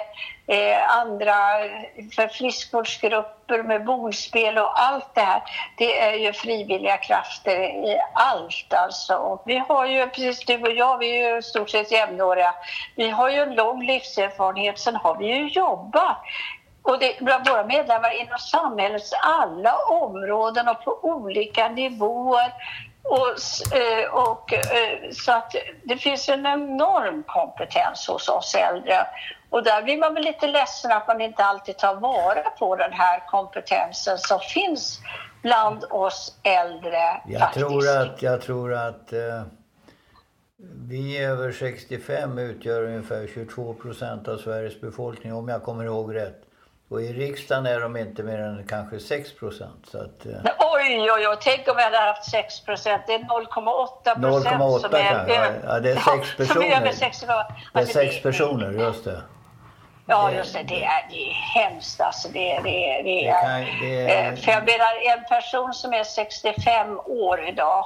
eh, 0.50 0.98
andra 0.98 1.34
för 2.16 2.28
friskvårdsgrupper 2.28 3.62
med 3.62 3.84
bordspel 3.84 4.58
och 4.58 4.82
allt 4.82 5.14
det 5.14 5.20
här. 5.20 5.42
Det 5.78 6.00
är 6.00 6.12
ju 6.12 6.32
frivilliga 6.32 6.96
krafter 6.96 7.60
i 7.60 8.00
allt 8.14 8.74
alltså. 8.74 9.14
Och 9.14 9.42
vi 9.46 9.58
har 9.68 9.86
ju, 9.86 10.06
precis 10.06 10.44
du 10.44 10.62
och 10.62 10.72
jag, 10.72 10.98
vi 10.98 11.20
är 11.20 11.34
ju 11.34 11.42
stort 11.42 11.70
sett 11.70 11.92
jämnåriga. 11.92 12.54
Vi 12.96 13.10
har 13.10 13.28
ju 13.28 13.42
en 13.42 13.54
lång 13.54 13.86
livserfarenhet, 13.86 14.78
sen 14.78 14.96
har 14.96 15.14
vi 15.14 15.26
ju 15.26 15.48
jobbat 15.48 16.18
och 16.82 16.98
det, 16.98 17.16
bland 17.20 17.48
våra 17.48 17.64
medlemmar 17.64 18.20
inom 18.20 18.38
samhällets 18.38 19.12
alla 19.22 19.74
områden 19.76 20.68
och 20.68 20.84
på 20.84 20.98
olika 21.02 21.68
nivåer. 21.68 22.52
Och, 23.02 23.76
eh, 23.76 24.14
och, 24.14 24.52
eh, 24.52 25.10
så 25.12 25.32
att 25.32 25.54
det 25.84 25.96
finns 25.96 26.28
en 26.28 26.46
enorm 26.46 27.22
kompetens 27.26 28.08
hos 28.08 28.28
oss 28.28 28.54
äldre. 28.54 29.06
Och 29.50 29.62
där 29.64 29.82
blir 29.82 29.98
man 29.98 30.14
väl 30.14 30.24
lite 30.24 30.46
ledsen 30.46 30.92
att 30.92 31.08
man 31.08 31.20
inte 31.20 31.44
alltid 31.44 31.78
tar 31.78 31.94
vara 31.94 32.50
på 32.50 32.76
den 32.76 32.92
här 32.92 33.26
kompetensen 33.26 34.18
som 34.18 34.40
finns 34.40 34.98
bland 35.42 35.84
oss 35.90 36.38
äldre. 36.42 37.20
Jag 37.26 37.40
faktiskt. 37.40 37.66
tror 37.66 37.88
att, 37.88 38.22
jag 38.22 38.42
tror 38.42 38.74
att 38.74 39.12
eh, 39.12 39.42
vi 40.88 41.18
över 41.18 41.52
65 41.52 42.38
utgör 42.38 42.82
ungefär 42.82 43.26
22 43.34 43.74
procent 43.74 44.28
av 44.28 44.36
Sveriges 44.36 44.80
befolkning 44.80 45.34
om 45.34 45.48
jag 45.48 45.62
kommer 45.62 45.84
ihåg 45.84 46.14
rätt. 46.14 46.49
Och 46.90 47.02
i 47.02 47.12
riksdagen 47.12 47.66
är 47.66 47.80
de 47.80 47.96
inte 47.96 48.22
mer 48.22 48.38
än 48.38 48.66
kanske 48.68 49.00
6 49.00 49.32
procent. 49.34 49.94
Eh. 49.94 50.52
Oj, 50.58 51.10
oj, 51.12 51.28
oj, 51.28 51.36
tänk 51.40 51.68
om 51.68 51.76
vi 51.76 51.82
hade 51.82 51.98
haft 51.98 52.30
6 52.30 52.60
procent. 52.60 53.02
Det 53.06 53.12
är 53.12 53.18
0,8 53.18 54.20
procent 54.20 54.82
som 54.82 54.94
är... 54.94 55.28
Ja, 55.28 55.46
ja, 55.64 55.80
det 55.80 55.90
är 55.90 55.96
6 55.96 56.36
personer. 56.36 56.80
det 56.80 56.88
är 56.88 56.92
6 56.92 57.22
alltså, 57.72 58.22
personer, 58.22 58.72
just 58.72 59.04
det. 59.04 59.22
Ja, 60.06 60.32
just 60.32 60.54
det. 60.54 60.62
Det 60.62 60.84
är, 60.84 61.06
det 61.10 61.30
är 61.30 61.32
hemskt 61.32 62.00
alltså. 62.00 62.28
Det, 62.28 62.54
det, 62.54 62.62
det, 62.62 63.02
det 63.02 63.28
är, 63.28 63.42
kan, 63.42 63.80
det 63.80 64.00
är... 64.00 64.32
Eh, 64.32 64.36
för 64.36 64.52
jag 64.52 64.64
menar, 64.64 65.18
en 65.18 65.24
person 65.24 65.74
som 65.74 65.92
är 65.92 66.04
65 66.04 67.00
år 67.06 67.48
idag 67.48 67.84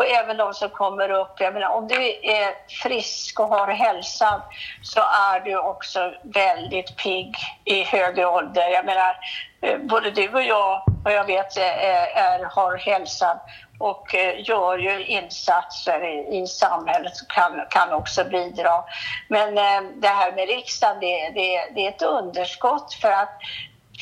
och 0.00 0.06
även 0.06 0.36
de 0.36 0.54
som 0.54 0.70
kommer 0.70 1.10
upp. 1.10 1.40
Jag 1.40 1.54
menar, 1.54 1.68
om 1.68 1.88
du 1.88 2.08
är 2.22 2.72
frisk 2.82 3.40
och 3.40 3.48
har 3.48 3.68
hälsan 3.68 4.40
så 4.82 5.00
är 5.00 5.40
du 5.40 5.58
också 5.58 6.14
väldigt 6.22 6.96
pigg 6.96 7.36
i 7.64 7.82
högre 7.82 8.26
ålder. 8.26 8.68
Jag 8.68 8.84
menar, 8.84 9.16
eh, 9.62 9.78
både 9.78 10.10
du 10.10 10.28
och 10.28 10.42
jag, 10.42 10.82
vad 11.04 11.12
jag 11.12 11.24
vet, 11.24 11.56
är, 11.56 11.72
är, 12.14 12.44
har 12.44 12.76
hälsan 12.76 13.36
och 13.78 14.14
eh, 14.14 14.48
gör 14.48 14.78
ju 14.78 15.04
insatser 15.04 16.04
i, 16.04 16.42
i 16.42 16.46
samhället 16.46 17.12
och 17.22 17.30
kan, 17.30 17.66
kan 17.70 17.92
också 17.92 18.24
bidra. 18.24 18.84
Men 19.28 19.54
det 20.00 20.08
här 20.08 20.32
med 20.32 20.48
riksdagen, 20.48 21.00
det, 21.00 21.28
det, 21.28 21.70
det 21.74 21.86
är 21.86 21.88
ett 21.88 22.02
underskott 22.02 22.94
för 22.94 23.10
att 23.10 23.38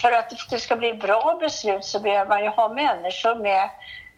för 0.03 0.13
att 0.13 0.33
det 0.51 0.59
ska 0.59 0.77
bli 0.77 0.95
bra 0.95 1.39
beslut 1.41 1.85
så 1.85 2.01
behöver 2.01 2.29
man 2.29 2.45
ju 2.45 2.49
ha 2.49 2.69
människor 2.69 3.35
med 3.35 3.71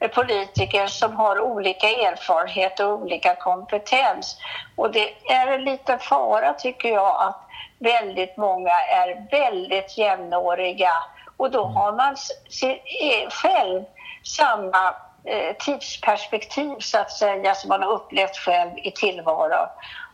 politiker 0.09 0.87
som 0.87 1.17
har 1.17 1.41
olika 1.41 1.87
erfarenhet 1.87 2.81
och 2.81 2.93
olika 2.93 3.35
kompetens. 3.35 4.37
Och 4.77 4.93
det 4.93 5.33
är 5.33 5.47
en 5.47 5.65
liten 5.65 5.99
fara 5.99 6.55
tycker 6.55 6.89
jag 6.89 7.23
att 7.23 7.47
väldigt 7.79 8.37
många 8.37 8.71
är 8.71 9.31
väldigt 9.31 9.99
jämnåriga 9.99 10.93
och 11.37 11.51
då 11.51 11.65
har 11.65 11.93
man 11.93 12.17
e, 13.01 13.29
själv 13.31 13.85
samma 14.25 14.95
eh, 15.25 15.57
tidsperspektiv 15.59 16.77
så 16.79 16.99
att 16.99 17.11
säga 17.11 17.55
som 17.55 17.69
man 17.69 17.83
har 17.83 17.93
upplevt 17.93 18.37
själv 18.37 18.71
i 18.77 18.91
tillvaron. 18.91 19.69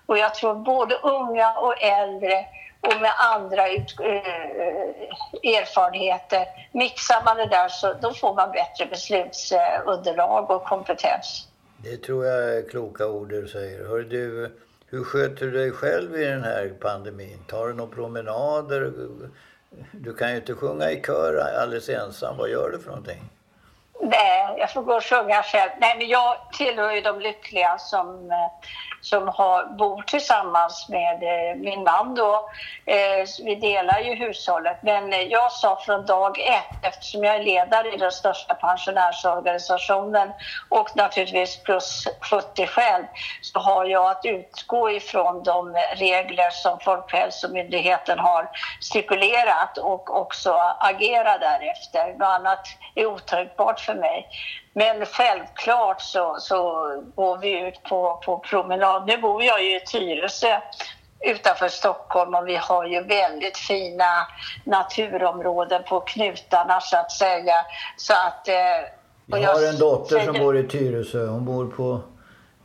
Och 0.07 0.19
jag 0.19 0.35
tror 0.35 0.55
både 0.55 0.95
unga 0.95 1.53
och 1.53 1.83
äldre 1.83 2.47
och 2.81 3.01
med 3.01 3.13
andra 3.35 3.69
ut, 3.71 4.01
eh, 4.01 5.59
erfarenheter. 5.61 6.47
Mixar 6.73 7.25
man 7.25 7.37
det 7.37 7.47
där 7.47 7.69
så 7.69 7.95
då 8.03 8.15
får 8.15 8.35
man 8.35 8.51
bättre 8.51 8.87
beslutsunderlag 8.87 10.51
och 10.51 10.65
kompetens. 10.65 11.49
Det 11.79 11.97
tror 11.97 12.27
jag 12.27 12.57
är 12.57 12.69
kloka 12.69 13.07
ord 13.07 13.29
du 13.29 13.49
säger. 13.49 13.89
Hör 13.89 14.01
du, 14.01 14.57
hur 14.87 15.05
sköter 15.05 15.47
du 15.47 15.51
dig 15.51 15.73
själv 15.73 16.21
i 16.21 16.25
den 16.25 16.45
här 16.45 16.73
pandemin? 16.81 17.45
Tar 17.49 17.67
du 17.67 17.75
några 17.75 17.95
promenader? 17.95 18.93
Du 19.93 20.15
kan 20.15 20.31
ju 20.31 20.37
inte 20.37 20.55
sjunga 20.55 20.91
i 20.91 21.03
kör 21.03 21.37
alldeles 21.63 21.89
ensam. 21.89 22.37
Vad 22.37 22.51
gör 22.51 22.71
du 22.71 22.79
för 22.79 22.89
någonting? 22.89 23.23
Nej, 24.01 24.55
jag 24.59 24.73
får 24.73 24.83
gå 24.83 24.95
och 24.95 25.05
sjunga 25.05 25.43
själv. 25.43 25.71
Nej, 25.79 25.95
men 25.99 26.09
jag 26.09 26.37
tillhör 26.53 26.93
ju 26.93 27.01
de 27.01 27.21
lyckliga 27.21 27.79
som, 27.79 28.31
eh, 28.31 28.69
som 29.01 29.29
har, 29.29 29.77
bor 29.79 30.03
tillsammans 30.03 30.87
med 30.89 31.23
eh, 31.23 31.57
min 31.57 31.83
man. 31.83 32.15
Då. 32.15 32.51
Eh, 32.87 33.27
vi 33.45 33.55
delar 33.55 34.01
ju 34.01 34.15
hushållet. 34.15 34.77
Men 34.83 35.29
jag 35.29 35.53
sa 35.53 35.79
från 35.87 36.07
dag 36.07 36.39
ett, 36.39 36.85
eftersom 36.85 37.25
jag 37.25 37.35
är 37.35 37.43
ledare 37.43 37.95
i 37.95 37.97
den 37.97 38.13
största 38.13 38.55
pensionärsorganisationen 38.55 40.33
och 40.69 40.97
naturligtvis 40.97 41.63
plus 41.63 42.09
70 42.31 42.67
själv, 42.67 43.05
så 43.43 43.59
har 43.59 43.85
jag 43.85 44.11
att 44.11 44.25
utgå 44.25 44.91
ifrån 44.91 45.43
de 45.43 45.75
regler 45.97 46.51
som 46.51 46.79
Folkhälsomyndigheten 46.81 48.19
har 48.19 48.51
stipulerat 48.81 49.79
och 49.79 50.17
också 50.21 50.53
agera 50.81 51.39
därefter. 51.39 52.19
Något 52.19 52.29
annat 52.29 52.67
är 52.95 53.07
otänkbart 53.07 53.86
för 53.87 53.95
mig. 53.95 54.27
Men 54.73 55.07
självklart 55.07 56.01
så, 56.01 56.37
så 56.41 56.63
går 57.15 57.39
vi 57.39 57.69
ut 57.69 57.83
på, 57.83 58.23
på 58.25 58.39
promenad. 58.39 59.07
Nu 59.07 59.19
bor 59.19 59.43
jag 59.43 59.65
ju 59.65 59.77
i 59.77 59.81
Tyresö 59.81 60.61
utanför 61.21 61.69
Stockholm 61.69 62.35
och 62.35 62.49
vi 62.49 62.57
har 62.57 62.87
ju 62.87 63.03
väldigt 63.03 63.59
fina 63.59 64.27
naturområden 64.65 65.83
på 65.89 66.01
knutarna 66.01 66.81
så 66.81 66.97
att 66.97 67.13
säga. 67.13 67.55
Så 67.97 68.13
att, 68.13 68.49
eh, 68.49 68.55
jag 69.27 69.55
har 69.55 69.69
en 69.69 69.79
dotter 69.79 70.21
som 70.21 70.35
bor 70.39 70.59
i 70.59 70.69
Tyresö. 70.69 71.27
Hon 71.27 71.45
bor 71.45 71.67
på 71.67 72.01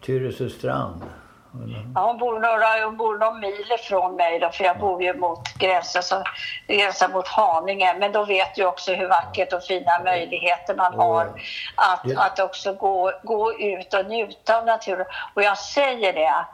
Tyresö 0.05 0.49
strand. 0.49 1.03
Ja, 1.95 2.01
hon 2.01 2.17
bor 2.17 2.39
några, 2.39 2.85
hon 2.85 2.97
bor 2.97 3.17
någon 3.17 3.39
mil 3.39 3.71
ifrån 3.79 4.15
mig 4.15 4.39
då, 4.39 4.49
för 4.49 4.63
jag 4.63 4.79
bor 4.79 5.03
ju 5.03 5.13
mot 5.13 5.53
gränsen, 5.53 6.03
så, 6.03 6.23
gränsen 6.67 7.11
mot 7.11 7.27
Haninge. 7.27 7.95
Men 7.99 8.11
då 8.11 8.25
vet 8.25 8.55
du 8.55 8.65
också 8.65 8.93
hur 8.93 9.07
vackert 9.07 9.53
och 9.53 9.63
fina 9.63 9.99
möjligheter 10.03 10.75
man 10.75 10.93
har 10.93 11.29
att, 11.75 12.17
att 12.17 12.39
också 12.39 12.73
gå, 12.73 13.11
gå 13.23 13.53
ut 13.53 13.93
och 13.93 14.05
njuta 14.05 14.57
av 14.57 14.65
naturen. 14.65 15.05
Och 15.33 15.43
jag 15.43 15.57
säger 15.57 16.13
det 16.13 16.27
att 16.27 16.49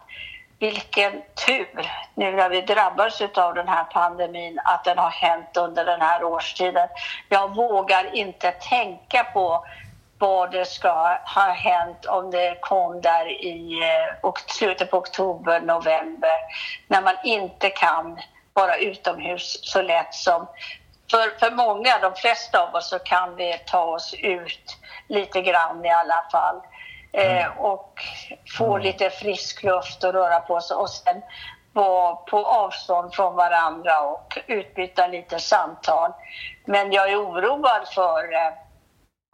vilken 0.60 1.12
tur 1.46 1.92
nu 2.14 2.32
när 2.32 2.50
vi 2.50 2.62
drabbas 2.62 3.22
av 3.22 3.54
den 3.54 3.68
här 3.68 3.84
pandemin 3.84 4.60
att 4.64 4.84
den 4.84 4.98
har 4.98 5.10
hänt 5.10 5.58
under 5.58 5.86
den 5.86 6.02
här 6.02 6.24
årstiden. 6.24 6.88
Jag 7.30 7.56
vågar 7.56 8.16
inte 8.16 8.52
tänka 8.52 9.24
på 9.24 9.66
vad 10.20 10.52
det 10.52 10.66
ska 10.66 11.18
ha 11.36 11.52
hänt 11.52 12.06
om 12.06 12.32
det 12.32 12.58
kom 12.62 13.02
där 13.02 13.28
i 13.46 13.80
eh, 14.24 14.34
slutet 14.48 14.92
på 14.92 14.98
oktober, 14.98 15.60
november 15.60 16.38
när 16.88 17.02
man 17.02 17.16
inte 17.24 17.70
kan 17.70 18.20
vara 18.54 18.78
utomhus 18.78 19.60
så 19.62 19.82
lätt 19.82 20.14
som 20.14 20.48
för, 21.12 21.40
för 21.40 21.52
många, 21.52 22.00
de 22.02 22.14
flesta 22.16 22.64
av 22.64 22.76
oss, 22.76 22.90
så 22.90 23.00
kan 23.00 23.36
vi 23.36 23.58
ta 23.66 23.84
oss 23.84 24.14
ut 24.14 24.78
lite 25.08 25.42
grann 25.42 25.86
i 25.86 25.90
alla 25.90 26.24
fall 26.32 26.62
eh, 27.14 27.46
mm. 27.46 27.58
och 27.58 28.02
få 28.58 28.76
mm. 28.76 28.82
lite 28.82 29.10
frisk 29.10 29.64
luft 29.64 30.04
och 30.04 30.14
röra 30.14 30.40
på 30.40 30.62
sig 30.62 30.78
och 30.78 30.90
sen 30.90 31.22
vara 31.74 32.16
på 32.16 32.46
avstånd 32.46 33.14
från 33.14 33.36
varandra 33.36 34.00
och 34.00 34.38
utbyta 34.48 35.08
lite 35.08 35.40
samtal. 35.40 36.12
Men 36.66 36.92
jag 36.92 37.12
är 37.12 37.22
oroad 37.22 37.88
för 37.94 38.34
eh, 38.34 38.54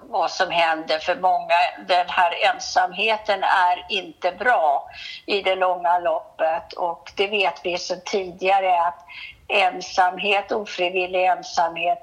vad 0.09 0.31
som 0.31 0.51
händer 0.51 0.99
för 0.99 1.15
många. 1.15 1.55
Den 1.87 2.09
här 2.09 2.33
ensamheten 2.53 3.43
är 3.43 3.85
inte 3.89 4.31
bra 4.31 4.89
i 5.25 5.41
det 5.41 5.55
långa 5.55 5.99
loppet 5.99 6.73
och 6.73 7.11
det 7.15 7.27
vet 7.27 7.61
vi 7.63 7.77
sedan 7.77 8.01
tidigare 8.05 8.81
att 8.81 8.99
ensamhet, 9.47 10.51
ofrivillig 10.51 11.25
ensamhet 11.25 11.99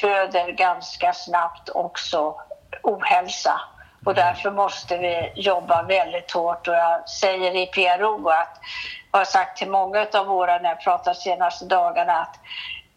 föder 0.00 0.52
ganska 0.52 1.12
snabbt 1.12 1.68
också 1.68 2.34
ohälsa. 2.82 3.60
Och 4.04 4.14
därför 4.14 4.50
måste 4.50 4.98
vi 4.98 5.32
jobba 5.34 5.82
väldigt 5.82 6.30
hårt 6.30 6.68
och 6.68 6.74
jag 6.74 7.08
säger 7.08 7.56
i 7.56 7.66
PRO 7.66 8.28
att 8.28 8.60
jag 9.12 9.18
har 9.18 9.24
sagt 9.24 9.56
till 9.56 9.70
många 9.70 10.06
av 10.14 10.26
våra 10.26 10.58
när 10.58 10.68
jag 10.68 10.80
pratat 10.80 11.16
senaste 11.16 11.64
dagarna 11.64 12.12
att 12.12 12.36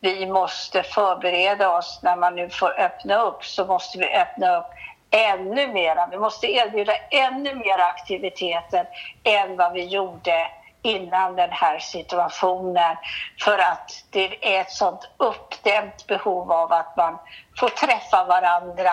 vi 0.03 0.25
måste 0.25 0.83
förbereda 0.83 1.77
oss 1.77 1.99
när 2.03 2.15
man 2.15 2.35
nu 2.35 2.49
får 2.49 2.79
öppna 2.79 3.15
upp 3.15 3.45
så 3.45 3.65
måste 3.65 3.97
vi 3.97 4.15
öppna 4.15 4.57
upp 4.57 4.65
ännu 5.11 5.67
mera. 5.67 6.07
Vi 6.11 6.17
måste 6.17 6.47
erbjuda 6.47 6.93
ännu 7.11 7.55
mer 7.55 7.79
aktiviteter 7.79 8.87
än 9.23 9.57
vad 9.57 9.73
vi 9.73 9.85
gjorde 9.85 10.47
innan 10.81 11.35
den 11.35 11.51
här 11.51 11.79
situationen 11.79 12.95
för 13.43 13.57
att 13.57 14.03
det 14.09 14.55
är 14.55 14.61
ett 14.61 14.71
sånt 14.71 15.09
uppdämt 15.17 16.07
behov 16.07 16.51
av 16.51 16.73
att 16.73 16.97
man 16.97 17.19
får 17.59 17.69
träffa 17.69 18.23
varandra 18.23 18.91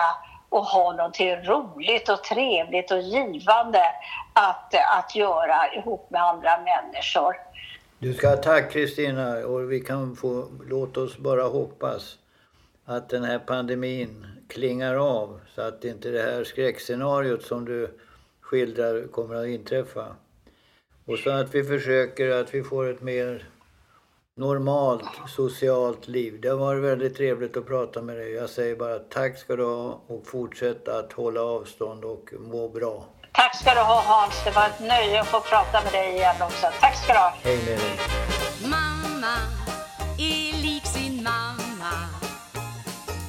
och 0.49 0.65
ha 0.65 0.91
någonting 0.91 1.35
roligt 1.35 2.09
och 2.09 2.23
trevligt 2.23 2.91
och 2.91 3.01
givande 3.01 3.83
att, 4.33 4.73
att 4.97 5.15
göra 5.15 5.73
ihop 5.73 6.07
med 6.09 6.23
andra 6.23 6.57
människor. 6.57 7.50
Du 8.03 8.13
ska 8.13 8.29
ha 8.29 8.37
tack 8.37 8.71
Kristina 8.71 9.47
och 9.47 9.71
vi 9.71 9.79
kan 9.79 10.15
få, 10.15 10.47
låt 10.69 10.97
oss 10.97 11.17
bara 11.17 11.43
hoppas 11.43 12.17
att 12.85 13.09
den 13.09 13.23
här 13.23 13.39
pandemin 13.39 14.25
klingar 14.47 14.95
av 14.95 15.39
så 15.55 15.61
att 15.61 15.85
inte 15.85 16.09
det 16.09 16.21
här 16.21 16.43
skräckscenariot 16.43 17.43
som 17.43 17.65
du 17.65 17.89
skildrar 18.41 19.07
kommer 19.07 19.35
att 19.35 19.47
inträffa. 19.47 20.15
Och 21.05 21.17
så 21.17 21.29
att 21.29 21.55
vi 21.55 21.63
försöker 21.63 22.29
att 22.29 22.53
vi 22.53 22.63
får 22.63 22.89
ett 22.89 23.01
mer 23.01 23.49
normalt 24.35 25.09
socialt 25.27 26.07
liv. 26.07 26.41
Det 26.41 26.47
har 26.47 26.57
varit 26.57 26.83
väldigt 26.83 27.15
trevligt 27.15 27.57
att 27.57 27.67
prata 27.67 28.01
med 28.01 28.17
dig. 28.17 28.31
Jag 28.31 28.49
säger 28.49 28.75
bara 28.75 28.99
tack 28.99 29.37
ska 29.37 29.55
du 29.55 29.63
ha 29.63 30.01
och 30.07 30.27
fortsätt 30.27 30.87
att 30.87 31.13
hålla 31.13 31.41
avstånd 31.43 32.05
och 32.05 32.33
må 32.39 32.69
bra. 32.69 33.05
Tack 33.31 33.55
ska 33.55 33.73
du 33.73 33.79
ha 33.79 34.01
Hans. 34.01 34.43
Det 34.43 34.51
var 34.51 34.65
ett 34.65 34.79
nöje 34.79 35.21
att 35.21 35.27
få 35.27 35.39
prata 35.39 35.81
med 35.83 35.91
dig 35.91 36.11
igen 36.13 36.41
också. 36.41 36.67
Tack 36.79 36.95
ska 37.03 37.13
du 37.13 37.19
ha. 37.19 37.33
Hej 37.43 37.57
med 37.57 37.77
dig. 37.79 37.99
Mamma 38.63 39.35
är 40.17 40.61
lik 40.61 40.85
sin 40.85 41.23
mamma. 41.23 41.93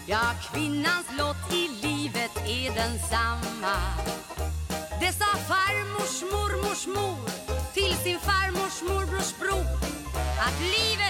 Ja, 0.07 0.21
kvinnans 0.53 1.07
lott 1.19 1.53
i 1.53 1.69
livet 1.87 2.37
är 2.47 2.71
densamma. 2.75 3.77
Det 5.01 5.13
sa 5.13 5.31
farmors 5.53 6.23
mormors 6.33 6.87
mor 6.87 7.31
till 7.75 7.95
sin 7.97 8.19
farmors 8.21 8.83
morbrors 8.83 9.39
bror. 9.41 9.67
Att 10.47 10.61
livet 10.61 11.02